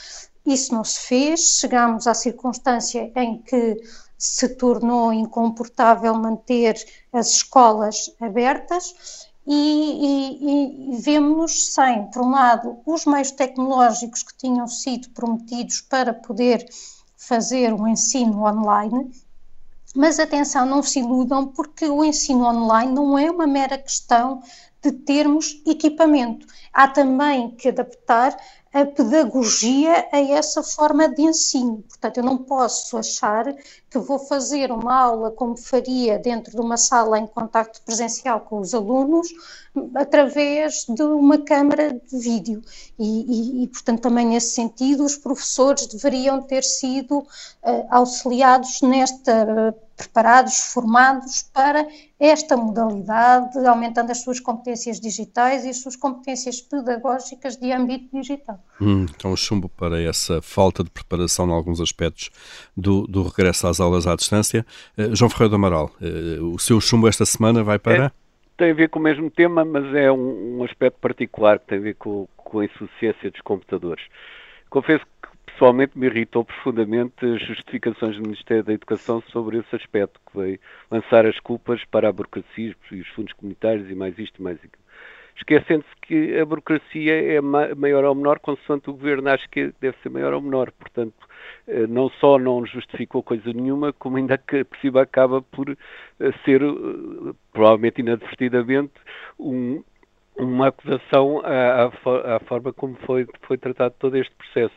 Isso 0.46 0.74
não 0.74 0.84
se 0.84 1.00
fez, 1.00 1.58
chegamos 1.58 2.06
à 2.06 2.14
circunstância 2.14 3.10
em 3.16 3.38
que 3.38 3.80
se 4.18 4.48
tornou 4.48 5.12
incomportável 5.12 6.14
manter 6.14 6.76
as 7.12 7.30
escolas 7.30 8.14
abertas 8.20 8.94
e, 9.46 9.52
e, 9.52 10.94
e 10.94 10.96
vemos-nos 11.00 11.74
sem, 11.74 12.06
por 12.10 12.22
um 12.22 12.30
lado, 12.30 12.78
os 12.86 13.04
meios 13.04 13.30
tecnológicos 13.30 14.22
que 14.22 14.36
tinham 14.36 14.66
sido 14.66 15.10
prometidos 15.10 15.80
para 15.82 16.14
poder 16.14 16.66
fazer 17.16 17.72
o 17.72 17.86
ensino 17.86 18.44
online, 18.44 19.10
mas 19.94 20.18
atenção, 20.18 20.66
não 20.66 20.82
se 20.82 20.98
iludam, 20.98 21.46
porque 21.46 21.86
o 21.86 22.04
ensino 22.04 22.44
online 22.44 22.92
não 22.92 23.18
é 23.18 23.30
uma 23.30 23.46
mera 23.46 23.78
questão 23.78 24.42
de 24.82 24.90
termos 24.90 25.62
equipamento. 25.66 26.46
Há 26.72 26.88
também 26.88 27.50
que 27.52 27.68
adaptar 27.68 28.36
a 28.74 28.84
pedagogia 28.84 30.08
a 30.12 30.18
essa 30.18 30.60
forma 30.60 31.08
de 31.08 31.22
ensino. 31.22 31.84
Portanto, 31.88 32.16
eu 32.16 32.24
não 32.24 32.38
posso 32.38 32.98
achar 32.98 33.46
que 33.94 33.98
vou 33.98 34.18
fazer 34.18 34.72
uma 34.72 34.92
aula 34.92 35.30
como 35.30 35.56
faria 35.56 36.18
dentro 36.18 36.50
de 36.50 36.60
uma 36.60 36.76
sala 36.76 37.16
em 37.16 37.28
contacto 37.28 37.80
presencial 37.82 38.40
com 38.40 38.58
os 38.58 38.74
alunos 38.74 39.28
através 39.94 40.84
de 40.88 41.02
uma 41.04 41.38
câmara 41.38 41.92
de 41.92 42.18
vídeo. 42.18 42.60
E, 42.98 43.60
e, 43.60 43.62
e 43.62 43.68
portanto, 43.68 44.00
também 44.00 44.26
nesse 44.26 44.52
sentido, 44.52 45.04
os 45.04 45.16
professores 45.16 45.86
deveriam 45.86 46.42
ter 46.42 46.64
sido 46.64 47.18
uh, 47.18 47.26
auxiliados 47.88 48.82
nesta 48.82 49.76
preparados, 49.96 50.56
formados 50.72 51.42
para 51.52 51.86
esta 52.18 52.56
modalidade, 52.56 53.58
aumentando 53.66 54.10
as 54.10 54.22
suas 54.22 54.40
competências 54.40 54.98
digitais 54.98 55.64
e 55.64 55.68
as 55.68 55.78
suas 55.78 55.94
competências 55.94 56.60
pedagógicas 56.60 57.56
de 57.56 57.70
âmbito 57.70 58.08
digital. 58.12 58.58
Hum, 58.80 59.06
então, 59.14 59.36
chumbo 59.36 59.68
para 59.68 60.02
essa 60.02 60.42
falta 60.42 60.82
de 60.82 60.90
preparação 60.90 61.46
em 61.48 61.52
alguns 61.52 61.80
aspectos 61.80 62.30
do, 62.76 63.06
do 63.06 63.22
regresso 63.22 63.66
às 63.66 63.80
aulas 63.84 64.06
à 64.06 64.16
distância. 64.16 64.64
Uh, 64.98 65.14
João 65.14 65.30
Ferreira 65.30 65.50
do 65.50 65.56
Amaral, 65.56 65.90
uh, 66.00 66.54
o 66.54 66.58
seu 66.58 66.80
chumbo 66.80 67.08
esta 67.08 67.24
semana 67.24 67.62
vai 67.62 67.78
para... 67.78 68.06
É, 68.06 68.10
tem 68.56 68.70
a 68.70 68.74
ver 68.74 68.88
com 68.88 68.98
o 68.98 69.02
mesmo 69.02 69.30
tema, 69.30 69.64
mas 69.64 69.94
é 69.94 70.10
um, 70.10 70.58
um 70.58 70.64
aspecto 70.64 70.98
particular 71.00 71.58
que 71.58 71.66
tem 71.66 71.78
a 71.78 71.82
ver 71.82 71.94
com, 71.94 72.28
com 72.36 72.60
a 72.60 72.64
insuficiência 72.64 73.30
dos 73.30 73.40
computadores. 73.40 74.04
Confesso 74.70 75.04
que 75.04 75.52
pessoalmente 75.52 75.98
me 75.98 76.06
irritou 76.06 76.44
profundamente 76.44 77.14
as 77.24 77.40
justificações 77.46 78.16
do 78.16 78.22
Ministério 78.22 78.64
da 78.64 78.72
Educação 78.72 79.22
sobre 79.32 79.58
esse 79.58 79.74
aspecto, 79.76 80.20
que 80.30 80.38
veio 80.38 80.60
lançar 80.90 81.26
as 81.26 81.38
culpas 81.40 81.84
para 81.90 82.08
a 82.08 82.12
burocracia 82.12 82.74
e 82.90 83.00
os 83.00 83.08
fundos 83.08 83.32
comunitários 83.34 83.90
e 83.90 83.94
mais 83.94 84.18
isto 84.18 84.40
e 84.40 84.42
mais 84.42 84.56
aquilo. 84.58 84.83
Esquecendo-se 85.36 85.90
que 86.02 86.38
a 86.38 86.44
burocracia 86.44 87.36
é 87.36 87.40
maior 87.40 88.04
ou 88.04 88.14
menor, 88.14 88.38
consoante 88.38 88.88
o 88.88 88.92
governo 88.92 89.28
acha 89.28 89.46
que 89.48 89.72
deve 89.80 89.96
ser 90.02 90.08
maior 90.08 90.32
ou 90.32 90.40
menor. 90.40 90.70
Portanto, 90.72 91.14
eh, 91.66 91.86
não 91.86 92.08
só 92.08 92.38
não 92.38 92.64
justificou 92.66 93.22
coisa 93.22 93.52
nenhuma, 93.52 93.92
como 93.92 94.16
ainda 94.16 94.38
por 94.38 94.78
cima 94.78 95.02
acaba 95.02 95.42
por 95.42 95.70
eh, 95.70 95.76
ser, 96.44 96.62
eh, 96.62 97.34
provavelmente 97.52 98.00
inadvertidamente, 98.00 98.92
um, 99.38 99.82
uma 100.36 100.68
acusação 100.68 101.40
à, 101.44 101.84
à, 101.84 102.36
à, 102.36 102.40
forma 102.40 102.72
como 102.72 102.96
foi, 103.06 103.26
foi 103.42 103.56
tratado 103.58 103.94
todo 103.98 104.16
este 104.16 104.34
processo. 104.34 104.74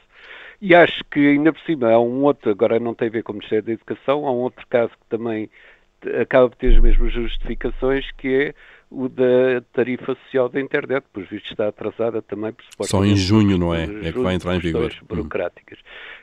E 0.62 0.74
acho 0.74 1.04
que 1.12 1.20
ainda 1.20 1.54
por 1.54 1.62
cima 1.62 1.92
há 1.92 2.00
um 2.00 2.24
outro, 2.24 2.50
agora 2.50 2.80
não 2.80 2.96
tem 2.96 3.10
a 3.10 3.12
ver 3.12 3.24
com 3.24 3.34
o 3.34 3.36
Ministério 3.36 3.64
da 3.66 3.74
Educação, 3.74 4.26
há 4.26 4.32
um 4.32 4.38
outro 4.38 4.66
caso 4.68 4.92
que 4.92 5.06
também 5.10 5.50
acaba 6.22 6.50
por 6.50 6.56
ter 6.58 6.76
as 6.76 6.82
mesmas 6.82 7.12
justificações, 7.12 8.10
que 8.18 8.28
é 8.28 8.54
o 8.90 9.10
da 9.10 9.62
tarifa 9.74 10.16
social 10.26 10.50
da 10.50 10.62
internet, 10.62 11.06
pois 11.12 11.30
visto 11.30 11.52
está 11.52 11.68
atrasada 11.68 12.22
também 12.22 12.54
por 12.54 12.88
Só 12.88 13.04
em 13.04 13.16
junho, 13.16 13.58
não 13.58 13.74
é? 13.74 13.84
É 13.84 14.12
que 14.12 14.20
vai 14.20 14.36
entrar 14.36 14.56
em 14.56 14.60
vigor. 14.60 14.92
Hum. 15.02 15.06
burocráticas. 15.08 15.80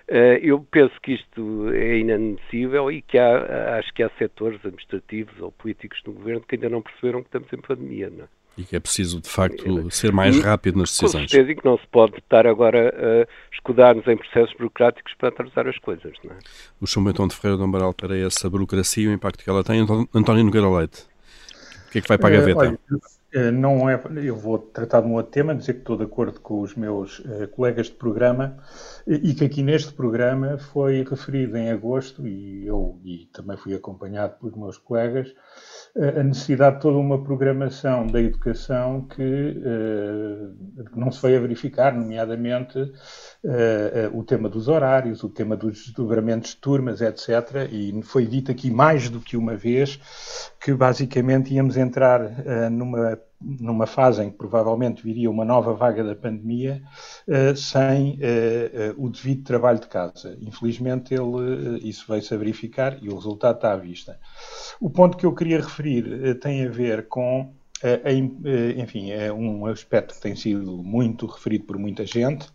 Uh, 0.08 0.40
eu 0.42 0.60
penso 0.70 0.94
que 1.02 1.12
isto 1.12 1.70
é 1.70 1.98
inadmissível 1.98 2.90
e 2.90 3.02
que 3.02 3.18
há, 3.18 3.78
acho 3.78 3.92
que 3.92 4.02
há 4.02 4.10
setores 4.18 4.58
administrativos 4.64 5.40
ou 5.40 5.52
políticos 5.52 6.00
no 6.06 6.12
governo 6.12 6.42
que 6.42 6.56
ainda 6.56 6.68
não 6.68 6.82
perceberam 6.82 7.20
que 7.20 7.28
estamos 7.28 7.52
em 7.52 7.60
pandemia, 7.60 8.10
não 8.10 8.24
é? 8.24 8.28
E 8.56 8.62
que 8.62 8.76
é 8.76 8.80
preciso, 8.80 9.20
de 9.20 9.28
facto, 9.28 9.90
ser 9.90 10.12
mais 10.12 10.40
rápido 10.40 10.78
nas 10.78 10.90
decisões. 10.90 11.24
Com 11.24 11.28
certeza, 11.28 11.50
e 11.50 11.56
que 11.56 11.64
não 11.64 11.76
se 11.76 11.86
pode 11.88 12.18
estar 12.18 12.46
agora 12.46 12.88
a 12.88 13.52
escudar-nos 13.52 14.06
em 14.06 14.16
processos 14.16 14.54
burocráticos 14.56 15.12
para 15.14 15.30
atrasar 15.30 15.66
as 15.66 15.76
coisas. 15.78 16.12
Não 16.22 16.30
é? 16.30 16.38
O 16.80 17.00
Bentão 17.02 17.26
de 17.26 17.34
Ferreira 17.34 17.58
de 17.58 17.64
Amaral 17.64 17.92
para 17.92 18.16
essa 18.16 18.48
burocracia 18.48 19.04
e 19.04 19.08
o 19.08 19.12
impacto 19.12 19.42
que 19.42 19.50
ela 19.50 19.64
tem. 19.64 19.84
António 20.14 20.44
Nogueira 20.44 20.70
Leite, 20.70 21.04
que 21.94 21.98
é 21.98 22.02
que 22.02 22.08
vai 22.08 22.18
para 22.18 22.28
a 22.28 22.40
gaveta? 22.40 22.58
Olha, 22.58 22.78
eh, 23.32 23.50
não 23.52 23.88
é, 23.88 24.00
eu 24.22 24.36
vou 24.36 24.58
tratar 24.58 25.00
de 25.00 25.06
um 25.06 25.14
outro 25.14 25.30
tema, 25.30 25.54
dizer 25.54 25.74
que 25.74 25.78
estou 25.80 25.96
de 25.96 26.02
acordo 26.02 26.40
com 26.40 26.60
os 26.60 26.74
meus 26.74 27.20
uh, 27.20 27.46
colegas 27.52 27.86
de 27.86 27.92
programa 27.92 28.58
e 29.06 29.32
que 29.32 29.44
aqui 29.44 29.62
neste 29.62 29.92
programa 29.92 30.58
foi 30.58 31.04
referido 31.08 31.56
em 31.56 31.70
agosto, 31.70 32.26
e 32.26 32.66
eu 32.66 32.98
e 33.04 33.28
também 33.32 33.56
fui 33.56 33.74
acompanhado 33.74 34.34
pelos 34.40 34.56
meus 34.56 34.76
colegas, 34.76 35.32
a 35.96 36.22
necessidade 36.24 36.76
de 36.76 36.82
toda 36.82 36.98
uma 36.98 37.22
programação 37.22 38.06
da 38.06 38.20
educação 38.20 39.06
que 39.06 39.56
não 40.96 41.12
se 41.12 41.22
veio 41.22 41.38
a 41.38 41.40
verificar, 41.40 41.94
nomeadamente 41.94 42.92
o 44.12 44.24
tema 44.24 44.48
dos 44.48 44.66
horários, 44.66 45.22
o 45.22 45.28
tema 45.28 45.56
dos 45.56 45.84
desdobramentos 45.84 46.50
de 46.50 46.56
turmas, 46.56 47.00
etc. 47.00 47.68
E 47.70 48.02
foi 48.02 48.26
dito 48.26 48.50
aqui 48.50 48.70
mais 48.70 49.08
do 49.08 49.20
que 49.20 49.36
uma 49.36 49.54
vez 49.54 50.00
que 50.60 50.74
basicamente 50.74 51.54
íamos 51.54 51.76
entrar 51.76 52.44
numa 52.70 53.16
numa 53.40 53.86
fase 53.86 54.22
em 54.22 54.30
que 54.30 54.36
provavelmente 54.36 55.02
viria 55.02 55.30
uma 55.30 55.44
nova 55.44 55.74
vaga 55.74 56.02
da 56.02 56.14
pandemia, 56.14 56.82
uh, 57.28 57.56
sem 57.56 58.14
uh, 58.14 58.98
uh, 58.98 59.04
o 59.04 59.10
devido 59.10 59.44
trabalho 59.44 59.80
de 59.80 59.86
casa. 59.86 60.36
Infelizmente, 60.40 61.14
ele, 61.14 61.78
isso 61.88 62.06
veio-se 62.08 62.32
a 62.32 62.36
verificar 62.36 62.98
e 63.02 63.08
o 63.08 63.14
resultado 63.14 63.56
está 63.56 63.72
à 63.72 63.76
vista. 63.76 64.18
O 64.80 64.88
ponto 64.88 65.16
que 65.16 65.26
eu 65.26 65.34
queria 65.34 65.60
referir 65.60 66.38
tem 66.40 66.66
a 66.66 66.70
ver 66.70 67.08
com, 67.08 67.52
enfim, 68.76 69.10
é 69.10 69.32
um 69.32 69.66
aspecto 69.66 70.14
que 70.14 70.20
tem 70.20 70.34
sido 70.34 70.82
muito 70.82 71.26
referido 71.26 71.64
por 71.64 71.78
muita 71.78 72.04
gente, 72.04 72.48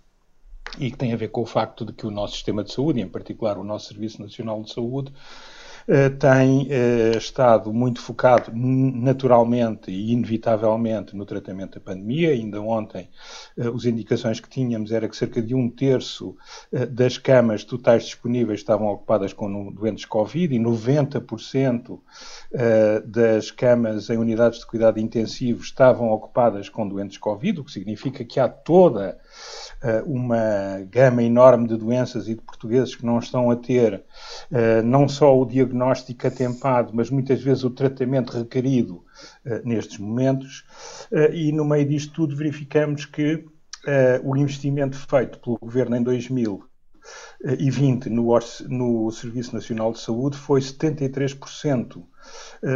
e 0.78 0.92
que 0.92 0.98
tem 0.98 1.14
a 1.14 1.18
ver 1.18 1.30
com 1.30 1.42
o 1.42 1.46
facto 1.46 1.86
de 1.86 1.94
que 1.94 2.06
o 2.06 2.12
nosso 2.12 2.34
sistema 2.34 2.64
de 2.64 2.72
saúde, 2.72 3.02
em 3.02 3.08
particular 3.08 3.58
o 3.58 3.64
nosso 3.64 3.88
Serviço 3.88 4.22
Nacional 4.22 4.62
de 4.62 4.72
Saúde, 4.72 5.12
eh, 5.12 5.59
tem 6.20 6.68
eh, 6.70 7.18
estado 7.18 7.74
muito 7.74 8.00
focado 8.00 8.52
naturalmente 8.54 9.90
e 9.90 10.12
inevitavelmente 10.12 11.16
no 11.16 11.26
tratamento 11.26 11.80
da 11.80 11.86
pandemia. 11.86 12.30
Ainda 12.30 12.62
ontem, 12.62 13.10
eh, 13.58 13.68
as 13.68 13.86
indicações 13.86 14.40
que 14.40 14.48
tínhamos 14.48 14.92
era 14.92 15.10
que 15.10 15.18
cerca 15.18 15.42
de 15.42 15.56
um 15.56 15.70
terço 15.70 16.36
das 16.92 17.18
camas 17.18 17.64
totais 17.64 18.04
disponíveis 18.04 18.60
estavam 18.60 18.88
ocupadas 18.88 19.34
com 19.34 19.72
doentes 19.72 20.06
Covid 20.06 20.54
e 20.54 20.60
90% 20.60 22.00
das 23.06 23.52
camas 23.52 24.10
em 24.10 24.18
unidades 24.18 24.60
de 24.60 24.68
cuidado 24.68 25.00
intensivo 25.00 25.62
estavam 25.62 26.10
ocupadas 26.12 26.70
com 26.70 26.88
doentes 26.88 27.18
Covid, 27.18 27.60
o 27.60 27.64
que 27.64 27.72
significa 27.72 28.24
que 28.24 28.40
há 28.40 28.48
toda 28.48 29.18
uma 30.06 30.82
gama 30.90 31.24
enorme 31.24 31.68
de 31.68 31.78
doenças 31.78 32.28
e 32.28 32.36
de 32.36 32.42
portugueses 32.42 32.96
que 32.96 33.06
não 33.06 33.20
estão 33.20 33.50
a 33.50 33.56
ter 33.56 34.04
uh, 34.52 34.84
não 34.84 35.08
só 35.08 35.38
o 35.40 35.46
diagnóstico 35.46 36.28
atempado, 36.28 36.92
mas 36.94 37.10
muitas 37.10 37.42
vezes 37.42 37.64
o 37.64 37.70
tratamento 37.70 38.38
requerido 38.38 38.96
uh, 39.46 39.62
nestes 39.64 39.98
momentos. 39.98 40.64
e 41.34 41.52
no 41.52 41.66
meio 41.66 41.88
disto 41.88 42.14
tudo 42.14 42.36
verificamos 42.36 43.06
que 43.06 43.46
o 44.24 44.36
investimento 44.36 44.98
feito 44.98 45.40
pelo 45.40 45.58
governo 45.58 45.96
em 45.96 46.04
2020 47.44 48.10
no, 48.10 48.38
no 48.68 49.12
Serviço 49.12 49.56
Nacional 49.56 49.94
de 49.94 50.00
Saúde 50.00 50.38
foi 50.38 50.60
73% 50.60 52.04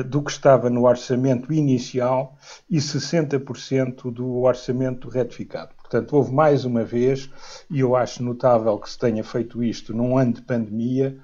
do 0.08 0.24
que 0.24 0.32
estava 0.32 0.70
no 0.70 0.86
orçamento 0.86 1.52
inicial 1.52 2.38
e 2.70 2.78
60% 2.78 4.12
do 4.12 4.42
orçamento 4.42 5.10
retificado. 5.10 5.74
Portanto, 5.94 6.16
houve 6.16 6.34
mais 6.34 6.66
uma 6.66 6.84
vez, 6.84 7.30
e 7.70 7.82
eu 7.82 7.96
acho 7.96 8.24
notável 8.24 8.80
que 8.80 8.90
se 8.90 8.98
tenha 8.98 9.24
feito 9.24 9.64
isto 9.64 9.94
num 9.94 10.18
ano 10.18 10.34
de 10.34 10.42
pandemia, 10.42 11.20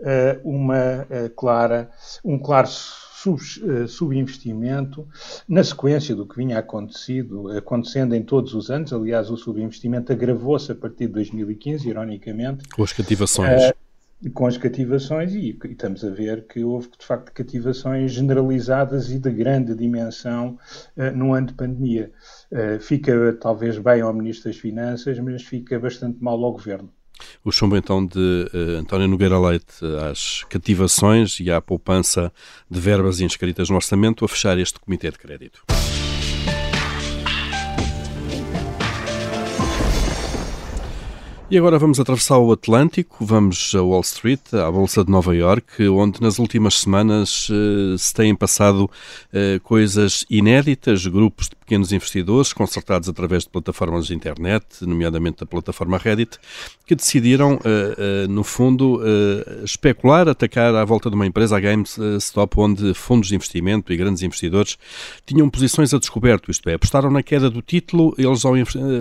eh, 0.00 0.40
uma 0.42 1.06
eh, 1.10 1.30
clara, 1.36 1.90
um 2.24 2.38
claro 2.38 2.68
sub, 3.24 3.40
eh, 3.40 3.86
subinvestimento 3.86 5.08
na 5.48 5.64
sequência 5.64 6.14
do 6.14 6.26
que 6.26 6.36
vinha 6.36 6.58
acontecido, 6.58 7.50
acontecendo 7.56 8.14
em 8.14 8.22
todos 8.22 8.54
os 8.54 8.70
anos. 8.70 8.92
Aliás, 8.92 9.30
o 9.30 9.36
subinvestimento 9.36 10.12
agravou-se 10.12 10.70
a 10.70 10.74
partir 10.74 11.06
de 11.06 11.14
2015, 11.14 11.88
ironicamente. 11.88 12.68
Com 12.68 12.82
as 12.82 12.92
cativações. 12.92 13.70
Uh, 13.70 14.30
com 14.32 14.46
as 14.46 14.56
cativações 14.56 15.34
e, 15.34 15.50
e, 15.50 15.72
estamos 15.72 16.04
a 16.04 16.10
ver 16.10 16.46
que 16.46 16.64
houve 16.64 16.88
de 16.98 17.04
facto 17.04 17.30
cativações 17.32 18.12
generalizadas 18.12 19.10
e 19.10 19.18
de 19.18 19.30
grande 19.30 19.74
dimensão 19.74 20.58
uh, 20.96 21.16
no 21.16 21.32
ano 21.32 21.48
de 21.48 21.54
pandemia. 21.54 22.12
Uh, 22.52 22.78
fica 22.78 23.32
talvez 23.40 23.78
bem 23.78 24.02
ao 24.02 24.12
Ministro 24.12 24.50
das 24.50 24.60
Finanças, 24.60 25.18
mas 25.18 25.42
fica 25.42 25.78
bastante 25.78 26.22
mal 26.22 26.42
ao 26.44 26.52
Governo. 26.52 26.90
O 27.44 27.52
chumbo 27.52 27.76
então 27.76 28.04
de 28.04 28.50
uh, 28.54 28.78
António 28.80 29.08
Nogueira 29.08 29.38
Leite 29.38 29.84
às 30.10 30.44
cativações 30.48 31.38
e 31.40 31.50
à 31.50 31.60
poupança 31.60 32.32
de 32.70 32.80
verbas 32.80 33.20
inscritas 33.20 33.68
no 33.68 33.76
orçamento 33.76 34.24
a 34.24 34.28
fechar 34.28 34.58
este 34.58 34.78
Comitê 34.80 35.10
de 35.10 35.18
Crédito. 35.18 35.62
E 41.50 41.58
agora 41.58 41.78
vamos 41.78 42.00
atravessar 42.00 42.38
o 42.38 42.50
Atlântico, 42.50 43.24
vamos 43.24 43.74
a 43.76 43.80
Wall 43.82 44.00
Street, 44.00 44.40
à 44.54 44.68
Bolsa 44.72 45.04
de 45.04 45.10
Nova 45.10 45.36
York, 45.36 45.86
onde 45.88 46.20
nas 46.20 46.38
últimas 46.38 46.80
semanas 46.80 47.48
uh, 47.50 47.96
se 47.96 48.14
têm 48.14 48.34
passado 48.34 48.84
uh, 48.84 49.60
coisas 49.62 50.24
inéditas, 50.28 51.06
grupos 51.06 51.50
de 51.50 51.54
pequenos 51.64 51.92
investidores, 51.92 52.52
concertados 52.52 53.08
através 53.08 53.44
de 53.44 53.50
plataformas 53.50 54.06
de 54.06 54.14
internet, 54.14 54.64
nomeadamente 54.82 55.42
a 55.42 55.46
plataforma 55.46 55.98
Reddit, 55.98 56.38
que 56.86 56.94
decidiram, 56.94 57.54
uh, 57.54 58.28
no 58.28 58.44
fundo, 58.44 59.00
especular, 59.64 60.28
atacar 60.28 60.74
à 60.74 60.84
volta 60.84 61.08
de 61.08 61.16
uma 61.16 61.26
empresa, 61.26 61.56
a 61.56 61.60
GameStop, 61.60 62.54
onde 62.58 62.94
fundos 62.94 63.28
de 63.28 63.34
investimento 63.34 63.92
e 63.92 63.96
grandes 63.96 64.22
investidores 64.22 64.76
tinham 65.26 65.48
posições 65.48 65.92
a 65.94 65.98
descoberto, 65.98 66.50
isto 66.50 66.68
é, 66.68 66.74
apostaram 66.74 67.10
na 67.10 67.22
queda 67.22 67.48
do 67.50 67.62
título, 67.62 68.14
eles, 68.18 68.44
ao, 68.44 68.52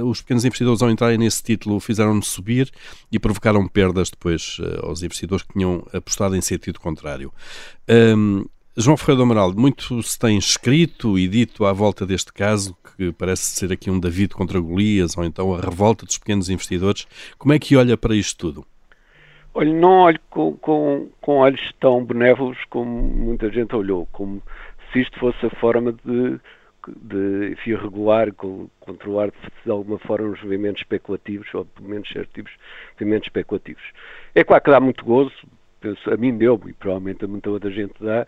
os 0.08 0.22
pequenos 0.22 0.46
investidores, 0.46 0.82
ao 0.82 0.90
entrarem 0.90 1.18
nesse 1.18 1.44
título, 1.44 1.80
fizeram-se 1.80 2.30
subir 2.30 2.72
e 3.12 3.20
provocaram 3.20 3.68
perdas 3.68 4.10
depois 4.10 4.58
uh, 4.60 4.88
aos 4.88 5.04
investidores 5.04 5.44
que 5.44 5.54
tinham 5.54 5.86
apostado 5.94 6.36
em 6.36 6.42
sentido 6.42 6.80
contrário. 6.80 7.32
Um, 7.90 8.46
João 8.76 8.98
Ferreira 8.98 9.18
do 9.18 9.24
Amaral, 9.24 9.54
muito 9.54 10.02
se 10.02 10.18
tem 10.18 10.36
escrito 10.36 11.20
e 11.20 11.28
dito 11.28 11.64
à 11.64 11.72
volta 11.72 12.08
deste 12.08 12.34
caso, 12.34 12.76
que 12.98 13.12
parece 13.12 13.44
ser 13.44 13.72
aqui 13.72 13.92
um 13.92 14.00
David 14.00 14.34
contra 14.34 14.60
Golias, 14.60 15.16
ou 15.16 15.24
então 15.24 15.54
a 15.54 15.62
revolta 15.62 16.08
dos 16.08 16.18
pequenos 16.18 16.50
investidores. 16.50 17.08
Como 17.38 17.54
é 17.54 17.60
que 17.60 17.76
olha 17.76 17.96
para 17.96 18.16
isto 18.16 18.36
tudo? 18.36 18.66
Olha, 19.54 19.72
não 19.72 20.00
olho 20.00 20.20
com, 20.28 20.54
com, 20.58 21.08
com 21.22 21.38
olhos 21.38 21.62
tão 21.80 22.04
benévolos 22.04 22.58
como 22.72 22.90
muita 22.90 23.48
gente 23.52 23.76
olhou, 23.76 24.08
como 24.12 24.42
se 24.92 25.02
isto 25.02 25.20
fosse 25.20 25.46
a 25.46 25.52
forma 25.52 25.92
de 25.92 26.40
de 26.86 27.54
enfim, 27.54 27.76
regular, 27.76 28.34
controlar 28.34 29.32
de 29.64 29.72
alguma 29.72 29.98
forma 30.00 30.28
os 30.28 30.44
movimentos 30.44 30.82
especulativos, 30.82 31.48
ou 31.54 31.64
pelo 31.64 31.88
menos 31.88 32.10
certos 32.10 32.34
tipos 32.34 32.52
de 32.52 33.06
movimentos 33.06 33.28
especulativos. 33.28 33.84
É 34.36 34.44
claro 34.44 34.62
que 34.62 34.72
dá 34.72 34.82
muito 34.82 35.06
gozo, 35.06 35.32
penso, 35.80 36.10
a 36.12 36.18
mim 36.18 36.38
deu 36.38 36.60
e 36.68 36.74
provavelmente 36.74 37.24
a 37.24 37.28
muita 37.28 37.50
outra 37.50 37.72
gente 37.72 37.94
dá, 38.02 38.28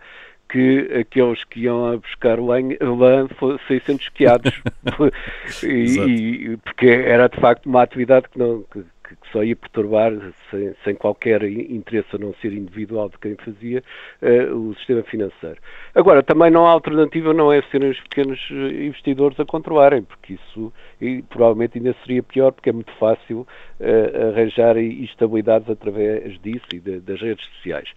que 0.49 0.89
aqueles 0.99 1.43
que 1.45 1.61
iam 1.61 1.93
a 1.93 1.97
buscar 1.97 2.39
lã, 2.39 2.59
lã 2.81 3.27
fossem 3.39 3.81
sendo 3.85 4.01
esquiados, 4.01 4.53
e, 5.63 5.67
e, 5.67 6.57
porque 6.57 6.87
era 6.87 7.27
de 7.27 7.39
facto 7.39 7.65
uma 7.65 7.81
atividade 7.81 8.27
que, 8.29 8.37
não, 8.39 8.63
que, 8.71 8.83
que 9.07 9.31
só 9.31 9.43
ia 9.43 9.55
perturbar, 9.55 10.11
sem, 10.49 10.73
sem, 10.83 10.95
qualquer 10.95 11.43
interesse 11.43 12.07
a 12.13 12.17
não 12.17 12.33
ser 12.35 12.53
individual 12.53 13.09
de 13.09 13.17
quem 13.19 13.35
fazia, 13.35 13.83
uh, 14.21 14.55
o 14.55 14.75
sistema 14.75 15.03
financeiro. 15.03 15.57
Agora, 15.93 16.23
também 16.23 16.49
não 16.49 16.65
há 16.65 16.71
alternativa, 16.71 17.33
não 17.33 17.51
é 17.51 17.61
serem 17.71 17.91
os 17.91 17.99
pequenos 18.01 18.39
eh, 18.51 18.85
investidores 18.85 19.39
a 19.39 19.45
controlarem, 19.45 20.03
porque 20.03 20.33
isso 20.33 20.73
e, 21.01 21.21
provavelmente 21.23 21.77
ainda 21.77 21.95
seria 22.03 22.23
pior, 22.23 22.51
porque 22.51 22.69
é 22.69 22.73
muito 22.73 22.91
fácil 22.93 23.47
uh, 23.79 24.29
arranjar 24.29 24.77
instabilidades 24.77 25.69
através 25.69 26.39
disso 26.41 26.65
e 26.73 26.79
de, 26.79 26.99
das 26.99 27.21
redes 27.21 27.45
sociais. 27.55 27.89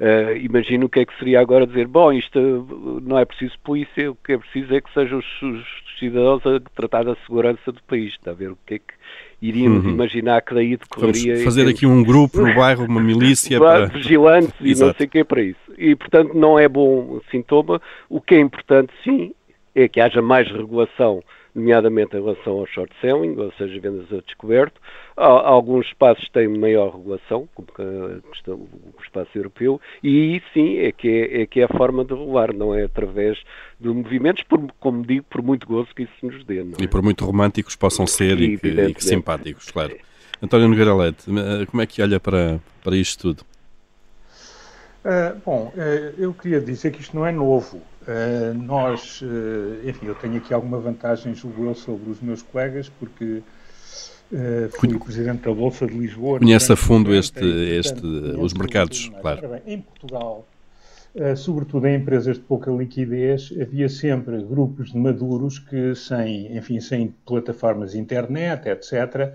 Uh, 0.00 0.36
imagino 0.36 0.86
o 0.86 0.88
que 0.88 1.00
é 1.00 1.04
que 1.04 1.16
seria 1.18 1.40
agora 1.40 1.66
dizer, 1.66 1.86
bom, 1.86 2.12
isto 2.12 2.38
não 3.02 3.18
é 3.18 3.24
preciso 3.24 3.58
polícia, 3.60 4.10
o 4.10 4.14
que 4.14 4.32
é 4.32 4.38
preciso 4.38 4.74
é 4.74 4.80
que 4.80 4.92
sejam 4.92 5.18
os, 5.18 5.42
os 5.42 5.64
cidadãos 5.98 6.44
a 6.46 6.60
tratar 6.74 7.04
da 7.04 7.14
segurança 7.26 7.70
do 7.70 7.82
país, 7.84 8.12
está 8.12 8.32
a 8.32 8.34
ver 8.34 8.50
o 8.50 8.58
que 8.66 8.74
é 8.74 8.78
que 8.78 8.94
iríamos 9.42 9.84
uhum. 9.84 9.90
imaginar 9.90 10.40
que 10.40 10.54
daí 10.54 10.76
decorreria... 10.76 11.32
Vamos 11.32 11.44
fazer 11.44 11.68
aqui 11.68 11.84
um 11.84 12.02
grupo 12.02 12.40
no 12.40 12.54
bairro, 12.54 12.86
uma 12.86 13.00
milícia 13.00 13.58
para... 13.60 13.86
Vigilantes 13.86 14.54
e 14.60 14.74
não 14.78 14.94
sei 14.94 15.06
o 15.06 15.08
que 15.08 15.18
é 15.18 15.24
para 15.24 15.42
isso. 15.42 15.58
E, 15.76 15.96
portanto, 15.96 16.32
não 16.32 16.58
é 16.58 16.68
bom 16.68 17.20
sintoma. 17.30 17.82
O 18.08 18.20
que 18.20 18.36
é 18.36 18.40
importante, 18.40 18.92
sim, 19.02 19.34
é 19.74 19.88
que 19.88 20.00
haja 20.00 20.22
mais 20.22 20.48
regulação 20.50 21.22
nomeadamente 21.54 22.16
em 22.16 22.20
relação 22.20 22.54
ao 22.54 22.66
short 22.66 22.92
selling, 23.00 23.36
ou 23.36 23.52
seja, 23.52 23.80
vendas 23.80 24.10
a 24.12 24.20
descoberto. 24.20 24.80
Alguns 25.16 25.86
espaços 25.86 26.28
têm 26.30 26.48
maior 26.48 26.96
regulação, 26.96 27.48
como 27.54 27.68
o 27.78 29.02
espaço 29.02 29.30
europeu, 29.34 29.80
e 30.02 30.08
aí 30.08 30.42
sim 30.54 30.78
é 30.78 30.92
que 30.92 31.08
é, 31.08 31.42
é, 31.42 31.46
que 31.46 31.60
é 31.60 31.64
a 31.64 31.68
forma 31.68 32.04
de 32.04 32.14
regular, 32.14 32.54
não 32.54 32.74
é 32.74 32.84
através 32.84 33.38
de 33.78 33.88
movimentos, 33.88 34.42
por, 34.44 34.60
como 34.80 35.04
digo, 35.04 35.24
por 35.28 35.42
muito 35.42 35.66
gozo 35.66 35.88
que 35.94 36.04
isso 36.04 36.12
nos 36.22 36.44
dê. 36.44 36.60
É? 36.60 36.64
E 36.82 36.88
por 36.88 37.02
muito 37.02 37.24
românticos 37.24 37.76
possam 37.76 38.06
ser 38.06 38.40
e, 38.40 38.56
que, 38.56 38.68
e 38.68 38.94
que 38.94 39.04
simpáticos, 39.04 39.70
claro. 39.70 39.94
António 40.42 40.68
Nogueira 40.68 40.94
Leite, 40.94 41.24
eh, 41.30 41.66
como 41.66 41.82
é 41.82 41.86
que 41.86 42.02
olha 42.02 42.18
para, 42.18 42.60
para 42.82 42.96
isto 42.96 43.34
tudo? 43.34 43.51
Uh, 45.04 45.40
bom, 45.44 45.72
uh, 45.74 46.14
eu 46.16 46.32
queria 46.32 46.60
dizer 46.60 46.92
que 46.92 47.00
isto 47.00 47.16
não 47.16 47.26
é 47.26 47.32
novo. 47.32 47.78
Uh, 48.02 48.54
nós, 48.54 49.22
enfim, 49.84 50.06
eu 50.06 50.14
tenho 50.14 50.36
aqui 50.36 50.52
alguma 50.52 50.78
vantagem, 50.78 51.34
julgo 51.34 51.66
eu, 51.66 51.74
sobre 51.74 52.10
os 52.10 52.20
meus 52.20 52.42
colegas, 52.42 52.88
porque 52.88 53.42
fui 54.78 54.88
presidente 54.98 55.42
da 55.42 55.52
Bolsa 55.52 55.86
de 55.86 55.92
Lisboa. 55.92 56.38
Conhece 56.38 56.72
a 56.72 56.76
fundo 56.76 57.14
este, 57.14 57.44
este, 57.44 58.04
os 58.04 58.54
mercados, 58.54 59.10
claro. 59.20 59.46
Bem, 59.48 59.62
em 59.66 59.80
Portugal, 59.80 60.46
sobretudo 61.36 61.86
em 61.86 61.96
empresas 61.96 62.36
de 62.38 62.42
pouca 62.42 62.70
liquidez, 62.70 63.52
havia 63.60 63.88
sempre 63.88 64.42
grupos 64.42 64.92
de 64.92 64.98
maduros 64.98 65.58
que, 65.58 65.94
sem, 65.94 66.56
enfim, 66.56 66.80
sem 66.80 67.14
plataformas 67.26 67.94
internet, 67.94 68.66
etc., 68.68 69.34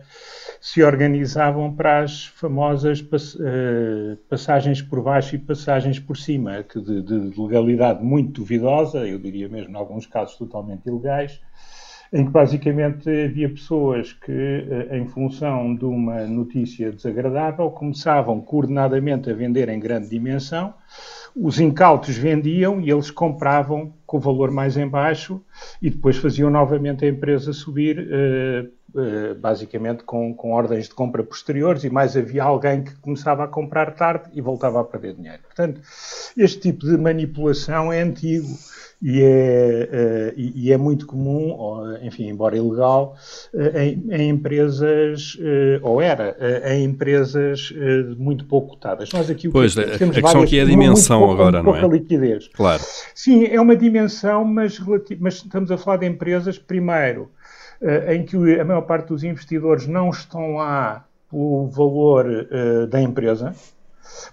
se 0.59 0.81
organizavam 0.81 1.73
para 1.73 1.99
as 1.99 2.25
famosas 2.25 2.99
uh, 3.01 4.17
passagens 4.27 4.81
por 4.81 5.03
baixo 5.03 5.35
e 5.35 5.39
passagens 5.39 5.99
por 5.99 6.17
cima, 6.17 6.63
que 6.63 6.81
de, 6.81 7.01
de 7.01 7.39
legalidade 7.39 8.03
muito 8.03 8.41
duvidosa, 8.41 9.07
eu 9.07 9.19
diria 9.19 9.47
mesmo, 9.47 9.73
em 9.73 9.77
alguns 9.77 10.07
casos 10.07 10.35
totalmente 10.35 10.87
ilegais, 10.87 11.39
em 12.11 12.25
que 12.25 12.31
basicamente 12.31 13.09
havia 13.09 13.49
pessoas 13.49 14.13
que, 14.13 14.31
eh, 14.31 14.97
em 14.97 15.07
função 15.07 15.75
de 15.75 15.85
uma 15.85 16.25
notícia 16.25 16.91
desagradável, 16.91 17.69
começavam 17.71 18.39
coordenadamente 18.39 19.29
a 19.29 19.33
vender 19.33 19.67
em 19.69 19.79
grande 19.79 20.09
dimensão, 20.09 20.73
os 21.39 21.59
incautos 21.59 22.17
vendiam 22.17 22.81
e 22.81 22.89
eles 22.89 23.11
compravam 23.11 23.93
com 24.05 24.17
o 24.17 24.19
valor 24.19 24.49
mais 24.49 24.75
em 24.75 24.87
baixo 24.87 25.43
e 25.81 25.89
depois 25.89 26.17
faziam 26.17 26.49
novamente 26.49 27.05
a 27.05 27.07
empresa 27.07 27.53
subir, 27.53 28.07
eh, 28.09 28.65
basicamente 29.39 30.03
com, 30.03 30.33
com 30.33 30.51
ordens 30.51 30.85
de 30.85 30.93
compra 30.93 31.23
posteriores 31.23 31.83
e 31.83 31.89
mais 31.89 32.15
havia 32.15 32.43
alguém 32.43 32.83
que 32.83 32.95
começava 32.95 33.43
a 33.43 33.47
comprar 33.47 33.93
tarde 33.93 34.29
e 34.33 34.41
voltava 34.41 34.81
a 34.81 34.83
perder 34.83 35.15
dinheiro. 35.15 35.39
Portanto, 35.43 35.81
este 36.37 36.59
tipo 36.59 36.85
de 36.85 36.97
manipulação 36.97 37.91
é 37.91 38.01
antigo 38.01 38.47
e 39.01 39.21
é, 39.21 40.33
uh, 40.35 40.39
e, 40.39 40.71
é 40.71 40.77
muito 40.77 41.05
comum, 41.05 41.55
enfim, 42.01 42.29
embora 42.29 42.57
ilegal, 42.57 43.15
uh, 43.53 43.77
em, 43.77 44.03
em, 44.09 44.29
empresas, 44.29 45.37
ou 45.83 46.01
era, 46.01 46.35
em 46.73 46.83
empresas 46.83 47.71
muito 48.17 48.45
pouco 48.45 48.69
cotadas. 48.69 49.11
Nós 49.11 49.29
aqui 49.29 49.49
pois, 49.49 49.75
que, 49.75 49.81
a, 49.81 49.97
temos 49.97 50.17
a 50.17 50.21
questão 50.21 50.41
aqui 50.41 50.57
é 50.57 50.63
a 50.63 50.65
dimensão 50.65 51.19
pouco, 51.19 51.33
agora, 51.33 51.61
não 51.61 51.75
é? 51.75 51.87
liquidez. 51.87 52.49
Claro. 52.53 52.81
Sim, 53.13 53.45
é 53.45 53.61
uma 53.61 53.75
dimensão, 53.75 54.43
mas, 54.43 54.79
mas 55.19 55.35
estamos 55.35 55.69
a 55.71 55.77
falar 55.77 55.97
de 55.97 56.07
empresas, 56.07 56.57
primeiro, 56.57 57.29
em 58.07 58.25
que 58.25 58.59
a 58.59 58.65
maior 58.65 58.81
parte 58.81 59.09
dos 59.09 59.23
investidores 59.23 59.87
não 59.87 60.09
estão 60.09 60.55
lá 60.55 61.05
pelo 61.29 61.67
valor 61.67 62.25
da 62.89 63.01
empresa, 63.01 63.53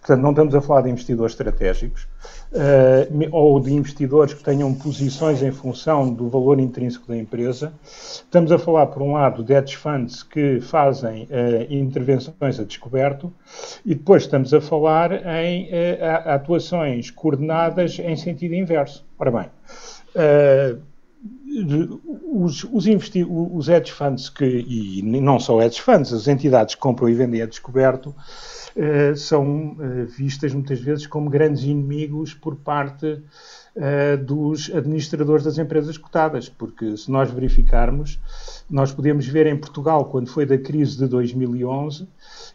Portanto, 0.00 0.20
não 0.20 0.30
estamos 0.30 0.54
a 0.54 0.61
falar 0.61 0.83
de 0.83 0.90
investidores 0.90 1.33
estratégicos 1.33 2.07
uh, 2.52 3.28
ou 3.33 3.59
de 3.61 3.72
investidores 3.72 4.35
que 4.35 4.42
tenham 4.42 4.72
posições 4.74 5.42
em 5.42 5.50
função 5.50 6.12
do 6.12 6.28
valor 6.28 6.61
intrínseco 6.61 7.09
da 7.09 7.16
empresa. 7.16 7.72
Estamos 7.83 8.52
a 8.52 8.59
falar, 8.59 8.87
por 8.87 9.02
um 9.02 9.12
lado, 9.12 9.42
de 9.42 9.52
hedge 9.52 9.76
funds 9.76 10.22
que 10.22 10.61
fazem 10.61 11.24
uh, 11.24 11.72
intervenções 11.72 12.61
a 12.61 12.64
descoberto 12.64 13.33
e 13.85 13.94
depois 13.94 14.24
estamos 14.24 14.52
a 14.52 14.61
falar 14.61 15.12
em 15.12 15.64
uh, 15.66 16.28
atuações 16.28 17.11
coordenadas 17.11 17.98
em 17.98 18.16
sentido 18.16 18.54
inverso. 18.54 19.04
Ora 19.18 19.30
bem, 19.30 19.50
os, 22.32 22.64
os, 22.64 22.87
os 22.87 23.68
hedge 23.68 23.92
funds 23.92 24.28
que, 24.28 24.44
e 24.44 25.02
não 25.02 25.38
só 25.38 25.62
hedge 25.62 25.80
funds, 25.80 26.12
as 26.12 26.28
entidades 26.28 26.74
que 26.74 26.80
compram 26.80 27.08
e 27.08 27.14
vendem 27.14 27.42
a 27.42 27.46
descoberto, 27.46 28.14
uh, 28.76 29.16
são 29.16 29.72
uh, 29.72 30.06
vistas 30.06 30.52
muitas 30.52 30.80
vezes 30.80 31.06
como 31.06 31.30
grandes 31.30 31.62
inimigos 31.62 32.34
por 32.34 32.56
parte 32.56 33.22
uh, 33.76 34.22
dos 34.22 34.70
administradores 34.74 35.44
das 35.44 35.58
empresas 35.58 35.96
cotadas, 35.98 36.48
porque 36.48 36.96
se 36.96 37.10
nós 37.10 37.30
verificarmos, 37.30 38.18
nós 38.68 38.92
podemos 38.92 39.26
ver 39.26 39.46
em 39.46 39.56
Portugal, 39.56 40.04
quando 40.06 40.28
foi 40.28 40.46
da 40.46 40.56
crise 40.58 40.98
de 40.98 41.06
2011, 41.06 42.06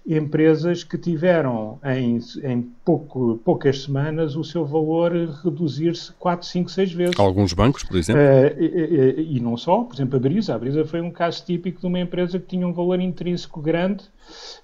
empresas 0.08 0.84
que 0.84 0.98
tiveram 0.98 1.80
em, 1.84 2.20
em 2.44 2.62
pouco, 2.84 3.40
poucas 3.44 3.84
semanas 3.84 4.36
o 4.36 4.44
seu 4.44 4.66
valor 4.66 5.12
reduzir-se 5.44 6.12
4, 6.14 6.48
5, 6.48 6.72
6 6.72 6.94
vezes. 6.94 7.20
Alguns 7.20 7.54
bancos, 7.54 7.84
por 7.84 7.98
exemplo? 7.98 8.22
Uh, 8.22 8.62
e, 8.62 8.66
e, 8.66 9.38
e, 9.38 9.40
não 9.40 9.56
só, 9.56 9.84
por 9.84 9.96
exemplo, 9.96 10.18
a 10.18 10.20
Brisa. 10.20 10.56
A 10.56 10.58
Brisa 10.58 10.86
foi 10.86 11.02
um 11.02 11.12
caso 11.12 11.44
típico 11.46 11.82
de 11.82 11.88
uma 11.88 12.00
empresa 12.00 12.40
que 12.40 12.48
tinha 12.48 12.68
um 12.68 12.74
valor 12.74 13.00
intrínseco 13.00 13.62
grande 13.62 14.06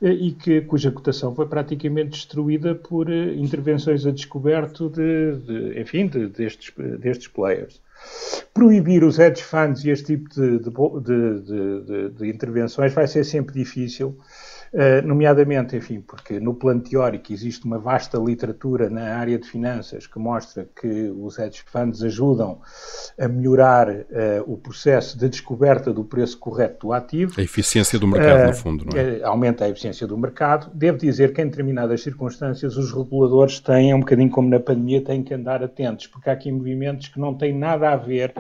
e 0.01 0.32
que, 0.32 0.62
cuja 0.62 0.91
cotação 0.91 1.34
foi 1.36 1.45
praticamente 1.45 2.12
destruída 2.12 2.75
por 2.75 3.10
uh, 3.10 3.34
intervenções 3.34 4.06
a 4.06 4.12
descoberto 4.12 4.89
de, 4.89 5.36
de 5.38 5.80
enfim, 5.80 6.08
de, 6.08 6.28
destes, 6.28 6.73
destes 6.99 7.28
players. 7.28 7.82
Proibir 8.54 9.04
os 9.04 9.17
hedge 9.17 9.41
funds 9.41 9.84
e 9.84 9.89
este 9.89 10.17
tipo 10.17 10.30
de, 10.30 12.10
de 12.10 12.30
intervenções 12.30 12.93
vai 12.93 13.08
ser 13.08 13.23
sempre 13.23 13.56
difícil. 13.56 14.17
Eh, 14.73 15.01
nomeadamente, 15.01 15.75
enfim, 15.75 16.01
porque 16.01 16.39
no 16.39 16.54
plano 16.54 16.82
teórico 16.82 17.32
existe 17.32 17.65
uma 17.65 17.80
vasta 17.80 18.17
literatura 18.17 18.89
na 18.89 19.15
área 19.15 19.38
de 19.38 19.47
finanças 19.47 20.06
que 20.08 20.19
mostra 20.19 20.67
que 20.80 21.10
os 21.17 21.39
hedge 21.39 21.63
funds 21.65 22.04
ajudam 22.04 22.60
a 23.17 23.28
melhorar 23.28 23.89
uh, 23.89 24.04
o 24.45 24.58
processo 24.58 25.17
de 25.17 25.30
descoberta 25.30 25.93
do 25.93 26.04
preço 26.04 26.38
correto 26.38 26.88
do 26.88 26.93
ativo. 26.93 27.34
A 27.38 27.41
eficiência 27.41 27.97
do 27.97 28.08
mercado, 28.08 28.43
uh, 28.43 28.47
no 28.47 28.54
fundo, 28.54 28.86
não 28.86 28.99
é? 28.99 29.23
Aumenta 29.23 29.65
a 29.65 29.69
eficiência 29.69 30.06
do 30.06 30.17
mercado. 30.17 30.69
Devo 30.73 30.97
dizer 30.97 31.34
que 31.34 31.41
em 31.41 31.45
determinadas 31.45 32.01
circunstâncias 32.01 32.75
os 32.75 32.91
reguladores 32.91 33.60
têm, 33.60 33.93
um 33.93 33.99
bocadinho 33.99 34.30
como 34.30 34.49
na 34.49 34.60
pandemia, 34.60 35.01
têm 35.01 35.23
que 35.23 35.34
andar 35.34 35.63
atentos, 35.63 36.08
porque 36.08 36.30
há 36.30 36.34
aqui 36.34 36.51
movimentos 36.51 37.08
que 37.08 37.19
não 37.19 37.34
têm 37.34 37.58
nada 37.58 37.91
a 37.91 37.95
ver 37.95 38.34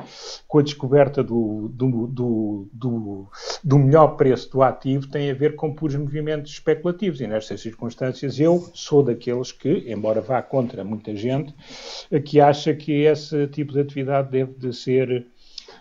com 0.47 0.59
a 0.59 0.61
descoberta 0.61 1.23
do, 1.23 1.69
do, 1.73 2.07
do, 2.07 2.69
do, 2.73 3.27
do 3.63 3.79
melhor 3.79 4.17
preço 4.17 4.51
do 4.51 4.61
ativo, 4.61 5.07
têm 5.07 5.31
a 5.31 5.33
ver 5.33 5.55
com 5.55 5.73
puros 5.73 5.95
movimentos 5.95 6.14
movimentos 6.15 6.53
especulativos 6.53 7.19
e 7.19 7.27
nestas 7.27 7.61
circunstâncias 7.61 8.39
eu 8.39 8.69
sou 8.73 9.03
daqueles 9.03 9.51
que, 9.51 9.83
embora 9.87 10.21
vá 10.21 10.41
contra 10.41 10.83
muita 10.83 11.13
gente, 11.15 11.53
que 12.23 12.39
acha 12.39 12.73
que 12.73 13.03
esse 13.03 13.47
tipo 13.47 13.73
de 13.73 13.81
atividade 13.81 14.31
deve 14.31 14.53
de 14.53 14.73
ser 14.73 15.27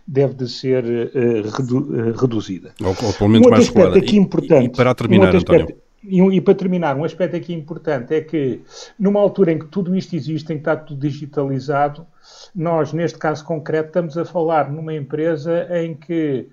deve 0.06 0.34
de 0.34 0.48
ser 0.48 0.84
uh, 0.84 1.50
redu 1.56 1.78
uh, 1.78 2.12
reduzida. 2.12 2.74
Ou, 2.80 2.88
ou 2.88 3.12
pelo 3.14 3.30
menos 3.30 3.46
um 3.46 3.50
mais. 3.50 3.96
Aqui 3.96 4.16
importante, 4.16 4.64
e, 4.64 4.66
e, 4.66 4.68
para 4.68 4.94
terminar, 4.94 5.34
um 5.34 5.38
António. 5.38 5.76
E, 6.02 6.20
e, 6.20 6.40
para 6.40 6.54
terminar, 6.54 6.96
um 6.96 7.04
aspecto 7.04 7.36
aqui 7.36 7.54
importante 7.54 8.14
é 8.14 8.20
que, 8.20 8.60
numa 8.98 9.20
altura 9.20 9.52
em 9.52 9.58
que 9.58 9.66
tudo 9.66 9.96
isto 9.96 10.14
existe, 10.14 10.52
em 10.52 10.56
que 10.56 10.60
está 10.60 10.76
tudo 10.76 11.00
digitalizado, 11.00 12.06
nós, 12.54 12.92
neste 12.92 13.18
caso 13.18 13.42
concreto, 13.44 13.86
estamos 13.88 14.18
a 14.18 14.24
falar 14.26 14.70
numa 14.70 14.92
empresa 14.92 15.66
em 15.70 15.94
que 15.94 16.48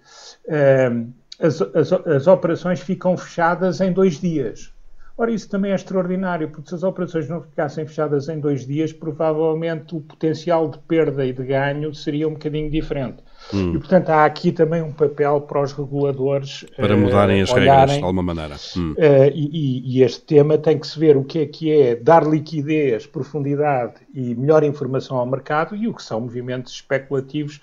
as, 1.42 1.62
as, 1.62 1.92
as 1.92 2.28
operações 2.28 2.80
ficam 2.80 3.18
fechadas 3.18 3.82
em 3.82 3.92
dois 3.92 4.20
dias. 4.20 4.72
Ora, 5.18 5.32
isso 5.32 5.50
também 5.50 5.72
é 5.72 5.76
extraordinário, 5.76 6.50
porque 6.50 6.70
se 6.70 6.76
as 6.76 6.84
operações 6.84 7.28
não 7.28 7.42
ficassem 7.42 7.86
fechadas 7.86 8.30
em 8.30 8.40
dois 8.40 8.66
dias, 8.66 8.94
provavelmente 8.94 9.96
o 9.96 10.02
potencial 10.02 10.70
de 10.70 10.80
perda 10.80 11.26
e 11.26 11.34
de 11.34 11.44
ganho 11.44 11.94
seria 11.94 12.28
um 12.28 12.34
bocadinho 12.34 12.72
diferente. 12.72 13.24
Hum. 13.54 13.76
E, 13.76 13.80
portanto, 13.80 14.10
há 14.10 14.26
aqui 14.26 14.52
também 14.52 14.82
um 14.82 14.92
papel 14.92 15.42
para 15.42 15.62
os 15.62 15.74
reguladores 15.74 16.66
para 16.76 16.96
mudarem 16.96 17.42
uh, 17.42 17.44
as 17.44 17.52
olharem, 17.52 17.70
regras 17.70 17.98
de 17.98 18.04
alguma 18.04 18.24
maneira. 18.24 18.56
Hum. 18.78 18.94
Uh, 18.94 19.32
e, 19.34 19.98
e, 19.98 20.04
este 20.04 20.22
tema 20.22 20.58
tem 20.58 20.78
que 20.78 20.88
se 20.88 20.98
ver 21.00 21.18
o 21.18 21.24
que 21.24 21.40
é 21.40 21.46
que 21.46 21.72
é 21.72 21.96
dar 21.96 22.26
liquidez, 22.26 23.06
profundidade 23.06 23.96
e 24.14 24.34
melhor 24.36 24.64
informação 24.64 25.18
ao 25.18 25.26
mercado 25.26 25.76
e 25.76 25.88
o 25.88 25.94
que 25.94 26.04
são 26.04 26.22
movimentos 26.22 26.74
especulativos 26.74 27.60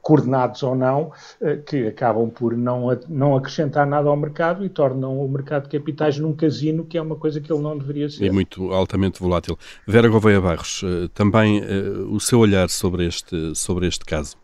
coordenados 0.00 0.62
ou 0.62 0.76
não, 0.76 1.10
uh, 1.40 1.62
que 1.66 1.88
acabam 1.88 2.30
por 2.30 2.56
não, 2.56 2.96
não 3.08 3.36
acrescentar 3.36 3.84
nada 3.84 4.08
ao 4.08 4.16
mercado 4.16 4.64
e 4.64 4.68
tornam 4.68 5.18
o 5.18 5.28
mercado 5.28 5.64
de 5.68 5.76
capitais 5.76 6.16
num 6.18 6.32
casino, 6.32 6.84
que 6.84 6.96
é 6.96 7.02
uma 7.02 7.16
coisa 7.16 7.40
que 7.40 7.52
ele 7.52 7.62
não 7.62 7.76
deveria 7.76 8.08
ser. 8.08 8.26
E 8.26 8.30
muito 8.30 8.72
altamente 8.72 9.20
volátil. 9.20 9.58
Vera 9.86 10.08
Gouveia 10.08 10.40
Barros, 10.40 10.84
também 11.12 11.60
o 12.08 12.20
seu 12.20 12.38
olhar 12.38 12.68
sobre 12.68 13.06
este, 13.06 13.54
sobre 13.56 13.88
este 13.88 14.04
caso. 14.04 14.36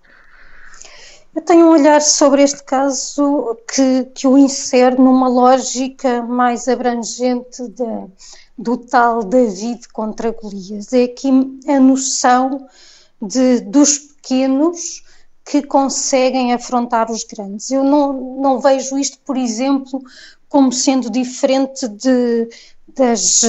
Eu 1.34 1.40
tenho 1.40 1.66
um 1.66 1.70
olhar 1.70 2.02
sobre 2.02 2.42
este 2.42 2.62
caso 2.62 3.56
que, 3.72 4.04
que 4.14 4.26
o 4.26 4.36
insere 4.36 4.96
numa 4.96 5.28
lógica 5.28 6.22
mais 6.22 6.68
abrangente 6.68 7.66
de, 7.68 8.06
do 8.58 8.76
tal 8.76 9.24
David 9.24 9.88
contra 9.88 10.30
Golias. 10.30 10.92
É 10.92 11.04
aqui 11.04 11.30
a 11.66 11.80
noção 11.80 12.66
de, 13.20 13.60
dos 13.60 13.98
pequenos 13.98 15.02
que 15.44 15.62
conseguem 15.62 16.52
afrontar 16.52 17.10
os 17.10 17.24
grandes. 17.24 17.70
Eu 17.70 17.82
não, 17.82 18.12
não 18.38 18.60
vejo 18.60 18.98
isto, 18.98 19.18
por 19.24 19.36
exemplo, 19.36 20.02
como 20.50 20.70
sendo 20.70 21.08
diferente 21.08 21.88
de, 21.88 22.48
das, 22.88 23.42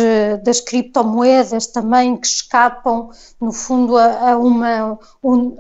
das 0.44 0.62
criptomoedas 0.62 1.68
também 1.68 2.16
que 2.16 2.28
escapam, 2.28 3.10
no 3.42 3.52
fundo, 3.52 3.98
a, 3.98 4.32
a 4.32 4.38
uma, 4.38 5.00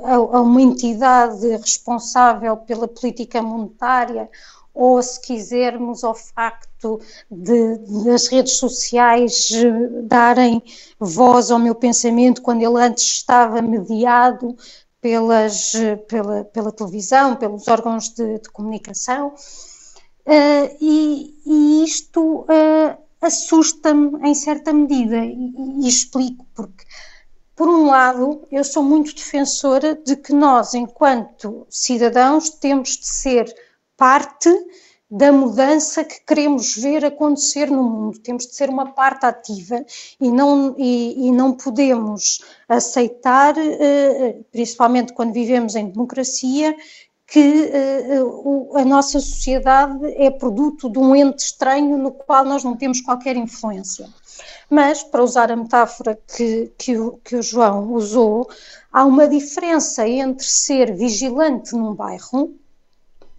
a, 0.03 0.41
uma 0.41 0.61
entidade 0.61 1.47
responsável 1.57 2.55
pela 2.57 2.87
política 2.87 3.41
monetária 3.41 4.29
ou, 4.73 5.01
se 5.01 5.21
quisermos, 5.21 6.03
ao 6.03 6.15
facto 6.15 6.99
de, 7.29 7.77
das 8.03 8.27
redes 8.27 8.57
sociais 8.57 9.49
darem 10.03 10.63
voz 10.99 11.51
ao 11.51 11.59
meu 11.59 11.75
pensamento 11.75 12.41
quando 12.41 12.63
ele 12.63 12.81
antes 12.81 13.03
estava 13.03 13.61
mediado 13.61 14.55
pelas, 14.99 15.73
pela, 16.07 16.45
pela 16.45 16.71
televisão, 16.71 17.35
pelos 17.35 17.67
órgãos 17.67 18.09
de, 18.09 18.39
de 18.39 18.49
comunicação. 18.49 19.33
Uh, 20.25 20.75
e, 20.79 21.35
e, 21.45 21.83
isto 21.83 22.41
uh, 22.41 23.02
assusta-me 23.25 24.19
em 24.27 24.35
certa 24.35 24.73
medida 24.73 25.17
e, 25.17 25.53
e, 25.81 25.87
explico 25.87 26.45
porque 26.53 26.85
Por 27.55 27.67
um 27.67 27.87
lado, 27.87 28.47
eu 28.51 28.63
sou 28.63 28.83
muito 28.83 29.15
defensora 29.15 29.95
de 29.95 30.15
que 30.15 30.33
nós, 30.33 30.73
enquanto 30.73 31.65
cidadãos, 31.69 32.49
temos 32.49 32.97
de 32.97 33.07
ser 33.07 33.53
parte 33.95 34.49
da 35.09 35.31
mudança 35.31 36.03
que 36.03 36.19
queremos 36.25 36.75
ver 36.75 37.05
acontecer 37.05 37.69
no 37.69 37.83
mundo. 37.83 38.19
Temos 38.19 38.47
de 38.47 38.55
ser 38.55 38.69
uma 38.69 38.93
parte 38.93 39.27
ativa 39.27 39.85
e 40.19 40.31
não, 40.31 40.73
e, 40.77 41.27
e 41.27 41.31
não 41.31 41.53
podemos 41.53 42.41
aceitar, 42.67 43.55
eh, 43.55 44.39
principalmente 44.51 45.13
quando 45.13 45.31
vivemos 45.31 45.75
em 45.75 45.89
democracia, 45.89 46.75
que 47.27 47.71
uh, 48.19 48.77
a 48.77 48.85
nossa 48.85 49.19
sociedade 49.19 50.05
é 50.17 50.29
produto 50.29 50.89
de 50.89 50.99
um 50.99 51.15
ente 51.15 51.43
estranho 51.43 51.97
no 51.97 52.11
qual 52.11 52.45
nós 52.45 52.63
não 52.63 52.75
temos 52.75 53.01
qualquer 53.01 53.35
influência. 53.35 54.07
Mas, 54.69 55.03
para 55.03 55.23
usar 55.23 55.51
a 55.51 55.55
metáfora 55.55 56.19
que, 56.35 56.71
que, 56.77 56.97
o, 56.97 57.19
que 57.23 57.35
o 57.35 57.41
João 57.41 57.93
usou, 57.93 58.49
há 58.91 59.05
uma 59.05 59.27
diferença 59.27 60.07
entre 60.07 60.45
ser 60.45 60.95
vigilante 60.95 61.73
num 61.73 61.93
bairro 61.93 62.53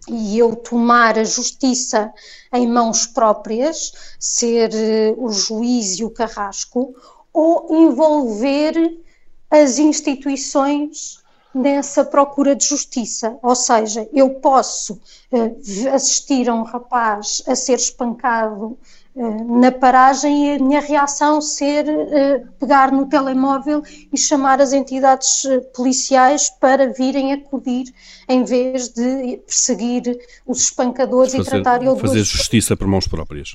e 0.07 0.37
eu 0.37 0.55
tomar 0.55 1.17
a 1.17 1.23
justiça 1.23 2.13
em 2.53 2.67
mãos 2.67 3.07
próprias, 3.07 3.91
ser 4.19 4.71
uh, 4.73 5.23
o 5.23 5.31
juiz 5.31 5.99
e 5.99 6.03
o 6.03 6.11
carrasco, 6.11 6.95
ou 7.33 7.67
envolver 7.71 9.01
as 9.49 9.77
instituições 9.77 11.23
nessa 11.55 12.03
procura 12.03 12.53
de 12.53 12.65
justiça. 12.65 13.37
Ou 13.41 13.55
seja, 13.55 14.07
eu 14.13 14.29
posso 14.31 14.99
uh, 15.31 15.89
assistir 15.93 16.49
a 16.49 16.53
um 16.53 16.63
rapaz 16.63 17.41
a 17.47 17.55
ser 17.55 17.75
espancado 17.75 18.77
uh, 19.15 19.59
na 19.59 19.71
paragem 19.71 20.47
e 20.47 20.55
a 20.57 20.59
minha 20.59 20.81
reação 20.81 21.39
ser 21.39 21.85
uh, 21.87 22.51
pegar 22.59 22.91
no 22.91 23.07
telemóvel 23.07 23.81
e 24.11 24.17
chamar 24.17 24.59
as 24.59 24.73
entidades 24.73 25.43
policiais 25.73 26.49
para 26.49 26.91
virem 26.91 27.31
acudir 27.31 27.85
em 28.27 28.43
vez 28.43 28.89
de 28.89 29.37
perseguir 29.37 30.19
os 30.45 30.63
espancadores 30.63 31.31
fazer, 31.31 31.47
e 31.47 31.49
tratar 31.49 31.81
eu 31.81 31.95
Fazer 31.97 32.23
justiça 32.25 32.75
por 32.75 32.85
mãos 32.85 33.07
próprias. 33.07 33.53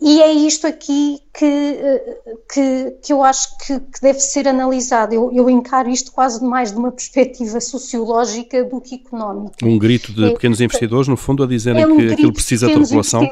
E 0.00 0.22
é 0.22 0.32
isto 0.32 0.66
aqui 0.66 1.20
que, 1.34 1.44
eh, 1.44 2.18
que, 2.52 2.90
que 3.02 3.12
eu 3.12 3.24
acho 3.24 3.58
que, 3.58 3.80
que 3.80 4.00
deve 4.00 4.20
ser 4.20 4.46
analisado. 4.46 5.12
Eu, 5.12 5.32
eu, 5.32 5.50
encaro 5.50 5.90
isto 5.90 6.12
quase 6.12 6.44
mais 6.44 6.70
de 6.70 6.78
uma 6.78 6.92
perspectiva 6.92 7.60
sociológica 7.60 8.62
do 8.62 8.80
que 8.80 8.94
económica. 8.94 9.66
Um 9.66 9.76
grito 9.76 10.12
de 10.12 10.26
é, 10.26 10.30
pequenos 10.30 10.60
investidores, 10.60 11.08
no 11.08 11.16
fundo, 11.16 11.42
a 11.42 11.46
dizerem 11.48 11.82
é 11.82 11.86
um 11.86 11.96
que 11.96 12.12
aquilo 12.12 12.32
precisa 12.32 12.68
de 12.68 12.74
regulação. 12.74 13.28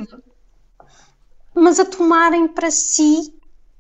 Mas 1.55 1.79
a 1.79 1.85
tomarem 1.85 2.49
para 2.49 2.71
si 2.71 3.33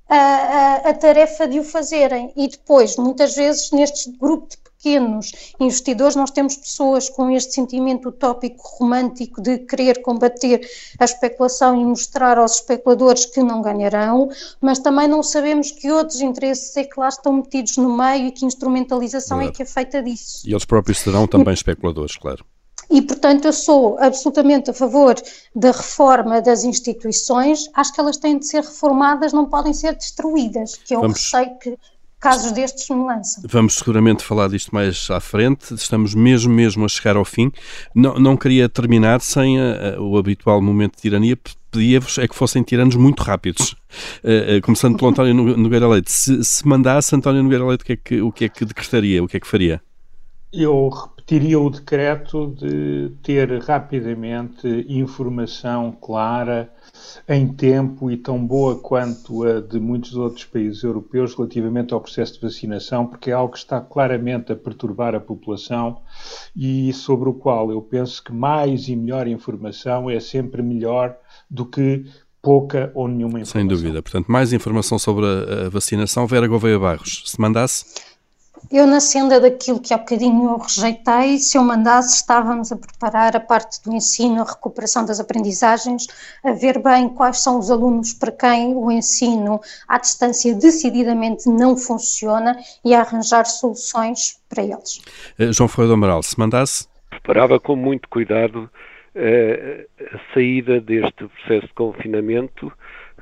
a, 0.09 0.17
a, 0.17 0.77
a, 0.91 0.95
tarefa 0.95 1.49
de 1.49 1.59
o 1.59 1.65
fazerem. 1.65 2.33
E 2.37 2.47
depois, 2.47 2.97
muitas 2.97 3.35
vezes, 3.35 3.73
neste 3.73 4.13
grupo 4.13 4.49
de 4.49 4.66
pequenos 4.87 5.33
investidores, 5.59 6.15
nós 6.15 6.31
temos 6.31 6.57
pessoas 6.57 7.09
com 7.09 7.29
este 7.29 7.55
sentimento 7.55 8.11
utópico 8.11 8.63
romântico 8.79 9.43
de 9.43 9.59
querer 9.59 10.01
combater 10.01 10.61
a 11.01 11.05
especulação 11.05 11.81
e 11.81 11.85
mostrar 11.85 12.39
aos 12.39 12.57
especuladores 12.57 13.27
que 13.27 13.43
não 13.43 13.61
ganharão, 13.61 14.29
mas 14.61 14.79
também 14.79 15.09
não 15.09 15.25
sabemos 15.25 15.73
que 15.73 15.91
outros 15.91 16.21
interesses 16.21 16.77
é 16.77 16.85
que 16.85 17.01
lá 17.01 17.09
estão 17.09 17.33
metidos 17.33 17.77
no 17.79 17.97
meio 17.97 18.29
e 18.29 18.31
que 18.31 18.47
instrumentalização 18.47 19.39
claro. 19.39 19.51
é 19.51 19.57
que 19.57 19.63
é 19.63 19.67
feita 19.67 20.01
disso. 20.01 20.47
E 20.47 20.53
eles 20.53 20.65
próprios 20.65 21.01
serão 21.01 21.27
também 21.27 21.53
especuladores, 21.53 22.17
claro. 22.17 22.45
E, 22.89 23.03
portanto, 23.03 23.47
eu 23.47 23.53
sou 23.53 23.99
absolutamente 23.99 24.71
a 24.71 24.73
favor 24.73 25.17
da 25.55 25.73
reforma 25.73 26.41
das 26.41 26.63
instituições. 26.63 27.69
Acho 27.75 27.93
que 27.93 28.01
elas 28.01 28.17
têm 28.17 28.39
de 28.39 28.47
ser 28.47 28.63
reformadas, 28.63 29.33
não 29.33 29.47
podem 29.47 29.75
ser 29.75 29.97
destruídas, 29.97 30.77
que 30.77 30.95
é 30.95 30.99
o 30.99 31.01
Vamos... 31.01 31.17
receio 31.21 31.59
que 31.59 31.77
casos 32.27 32.51
destes 32.51 32.89
me 32.91 33.05
lançam. 33.05 33.45
Vamos 33.49 33.75
seguramente 33.75 34.25
falar 34.25 34.49
disto 34.49 34.75
mais 34.75 35.09
à 35.11 35.21
frente, 35.21 35.73
estamos 35.75 36.13
mesmo, 36.13 36.53
mesmo 36.53 36.85
a 36.85 36.89
chegar 36.89 37.17
ao 37.17 37.25
fim. 37.25 37.53
Não, 37.95 38.15
não 38.19 38.37
queria 38.37 38.69
terminar 38.69 39.21
sem 39.21 39.61
uh, 39.61 40.01
o 40.01 40.19
habitual 40.19 40.61
momento 40.61 40.97
de 40.97 41.03
tirania, 41.03 41.39
pedia-vos 41.71 42.19
é 42.19 42.27
que 42.27 42.35
fossem 42.35 42.65
tiranos 42.65 42.97
muito 42.97 43.23
rápidos. 43.23 43.77
Uh, 44.25 44.59
uh, 44.59 44.61
começando 44.63 44.97
pelo 44.97 45.11
António 45.11 45.57
Nogueira 45.57 45.87
Leite. 45.87 46.11
Se, 46.11 46.43
se 46.43 46.67
mandasse 46.67 47.15
António 47.15 47.45
Nogueira 47.45 47.65
Leite, 47.65 47.83
o 47.83 47.87
que, 47.87 47.93
é 47.93 47.97
que, 47.97 48.21
o 48.23 48.33
que 48.33 48.45
é 48.47 48.49
que 48.49 48.65
decretaria? 48.65 49.23
O 49.23 49.29
que 49.29 49.37
é 49.37 49.41
que 49.41 49.47
faria? 49.47 49.81
Eu 50.53 50.89
repetiria 50.89 51.61
o 51.61 51.71
decreto 51.71 52.55
de 52.59 53.13
ter 53.23 53.63
rapidamente 53.63 54.67
informação 54.89 55.93
clara 55.93 56.73
em 57.29 57.49
tempo 57.49 58.11
e 58.11 58.17
tão 58.17 58.45
boa 58.45 58.77
quanto 58.77 59.45
a 59.45 59.61
de 59.61 59.79
muitos 59.79 60.15
outros 60.15 60.45
países 60.45 60.83
europeus 60.83 61.35
relativamente 61.35 61.93
ao 61.93 62.01
processo 62.01 62.35
de 62.35 62.41
vacinação, 62.41 63.07
porque 63.07 63.31
é 63.31 63.35
algo 63.35 63.53
que 63.53 63.59
está 63.59 63.81
claramente 63.81 64.53
a 64.53 64.57
perturbar 64.57 65.15
a 65.15 65.21
população 65.21 66.01
e 66.55 66.93
sobre 66.93 67.29
o 67.29 67.35
qual 67.35 67.71
eu 67.71 67.81
penso 67.81 68.23
que 68.23 68.33
mais 68.33 68.89
e 68.89 68.97
melhor 68.97 69.27
informação 69.27 70.09
é 70.11 70.21
sempre 70.21 70.63
melhor 70.63 71.17
do 71.51 71.65
que 71.67 72.05
pouca 72.47 72.93
ou 72.95 73.09
nenhuma 73.09 73.41
informação. 73.41 73.61
Sem 73.61 73.67
dúvida. 73.67 74.01
Portanto, 74.01 74.31
mais 74.31 74.53
informação 74.53 75.01
sobre 75.01 75.27
a 75.27 75.69
vacinação. 75.69 76.29
Vera 76.29 76.47
Gouveia 76.47 76.79
Barros, 76.79 77.25
se 77.27 77.41
mandasse? 77.41 77.85
Eu, 78.71 78.85
na 78.87 78.99
senda 78.99 79.41
daquilo 79.41 79.81
que 79.81 79.95
há 79.95 79.99
bocadinho 79.99 80.51
eu 80.51 80.59
rejeitei, 80.59 81.39
se 81.39 81.57
eu 81.57 81.63
mandasse, 81.63 82.17
estávamos 82.17 82.73
a 82.73 82.77
preparar 82.77 83.37
a 83.37 83.41
parte 83.41 83.83
do 83.85 83.95
ensino, 83.95 84.43
a 84.43 84.45
recuperação 84.45 85.05
das 85.05 85.21
aprendizagens, 85.21 86.07
a 86.43 86.53
ver 86.53 86.83
bem 86.83 87.09
quais 87.09 87.43
são 87.43 87.59
os 87.59 87.71
alunos 87.71 88.13
para 88.13 88.33
quem 88.33 88.75
o 88.75 88.91
ensino 88.91 89.61
à 89.87 89.99
distância 89.99 90.53
decididamente 90.55 91.49
não 91.49 91.77
funciona 91.77 92.59
e 92.85 92.93
a 92.93 93.01
arranjar 93.01 93.45
soluções 93.47 94.41
para 94.49 94.65
eles. 94.65 95.01
Uh, 95.39 95.53
João 95.53 95.69
Ferreira 95.69 95.89
do 95.89 95.95
Amaral, 95.95 96.23
se 96.23 96.39
mandasse? 96.39 96.89
Preparava 97.11 97.61
com 97.61 97.77
muito 97.77 98.09
cuidado 98.09 98.69
uh, 99.15 100.05
a 100.13 100.35
saída 100.35 100.81
deste 100.81 101.29
processo 101.29 101.69
de 101.69 101.75
confinamento 101.75 102.73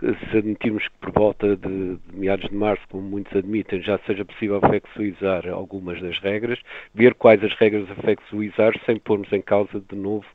se 0.01 0.39
admitirmos 0.39 0.87
que 0.89 0.99
por 1.01 1.13
volta 1.13 1.57
de, 1.57 1.97
de, 1.97 1.99
meados 2.13 2.49
de 2.49 2.55
março, 2.55 2.83
como 2.91 3.03
muitos 3.03 3.35
admitem, 3.37 3.83
já 3.83 3.99
seja 4.07 4.25
possível 4.25 4.61
afexuizar 4.63 5.49
algumas 5.49 6.01
das 6.01 6.19
regras, 6.21 6.59
ver 6.95 7.15
quais 7.15 7.43
as 7.43 7.55
regras 7.55 7.91
afexuizar 7.91 8.73
sem 8.85 8.99
pormos 8.99 9.33
em 9.33 9.41
causa 9.41 9.81
de 9.81 9.97
novo 9.97 10.27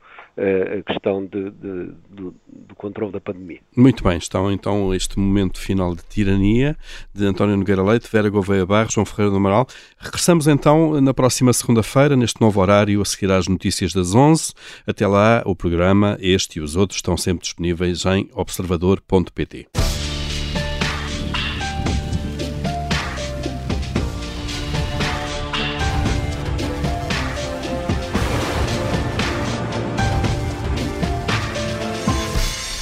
a 0.80 0.84
questão 0.84 1.26
de, 1.26 1.52
de, 1.52 1.92
do, 2.10 2.36
do 2.48 2.76
controle 2.76 3.12
da 3.12 3.20
pandemia. 3.20 3.60
Muito 3.76 4.04
bem, 4.04 4.18
estão 4.18 4.52
então 4.52 4.94
este 4.94 5.20
momento 5.20 5.60
final 5.60 5.94
de 5.94 6.04
tirania 6.04 6.78
de 7.14 7.26
António 7.26 7.58
Nogueira 7.58 7.84
Leite, 7.84 8.10
Vera 8.12 8.30
Gouveia 8.30 8.66
Barros, 8.66 8.94
João 8.94 9.06
Ferreira 9.06 9.32
do 9.32 9.38
Amaral. 9.38 9.68
Regressamos 9.98 10.48
então 10.48 11.00
na 11.02 11.14
próxima 11.14 11.52
segunda-feira, 11.52 12.16
neste 12.16 12.40
novo 12.40 12.62
horário, 12.62 13.02
a 13.02 13.06
seguir 13.06 13.32
às 13.32 13.48
notícias 13.48 13.94
das 13.94 14.16
11. 14.16 14.54
Até 14.88 15.06
lá, 15.06 15.44
o 15.46 15.56
programa, 15.56 16.18
este 16.22 16.60
e 16.60 16.62
os 16.62 16.76
outros, 16.76 16.98
estão 16.98 17.18
sempre 17.18 17.44
disponíveis 17.44 18.06
em 18.06 18.30
observador.pt. 18.34 19.68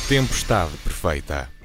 Tempestade 0.08 0.78
perfeita. 0.86 1.57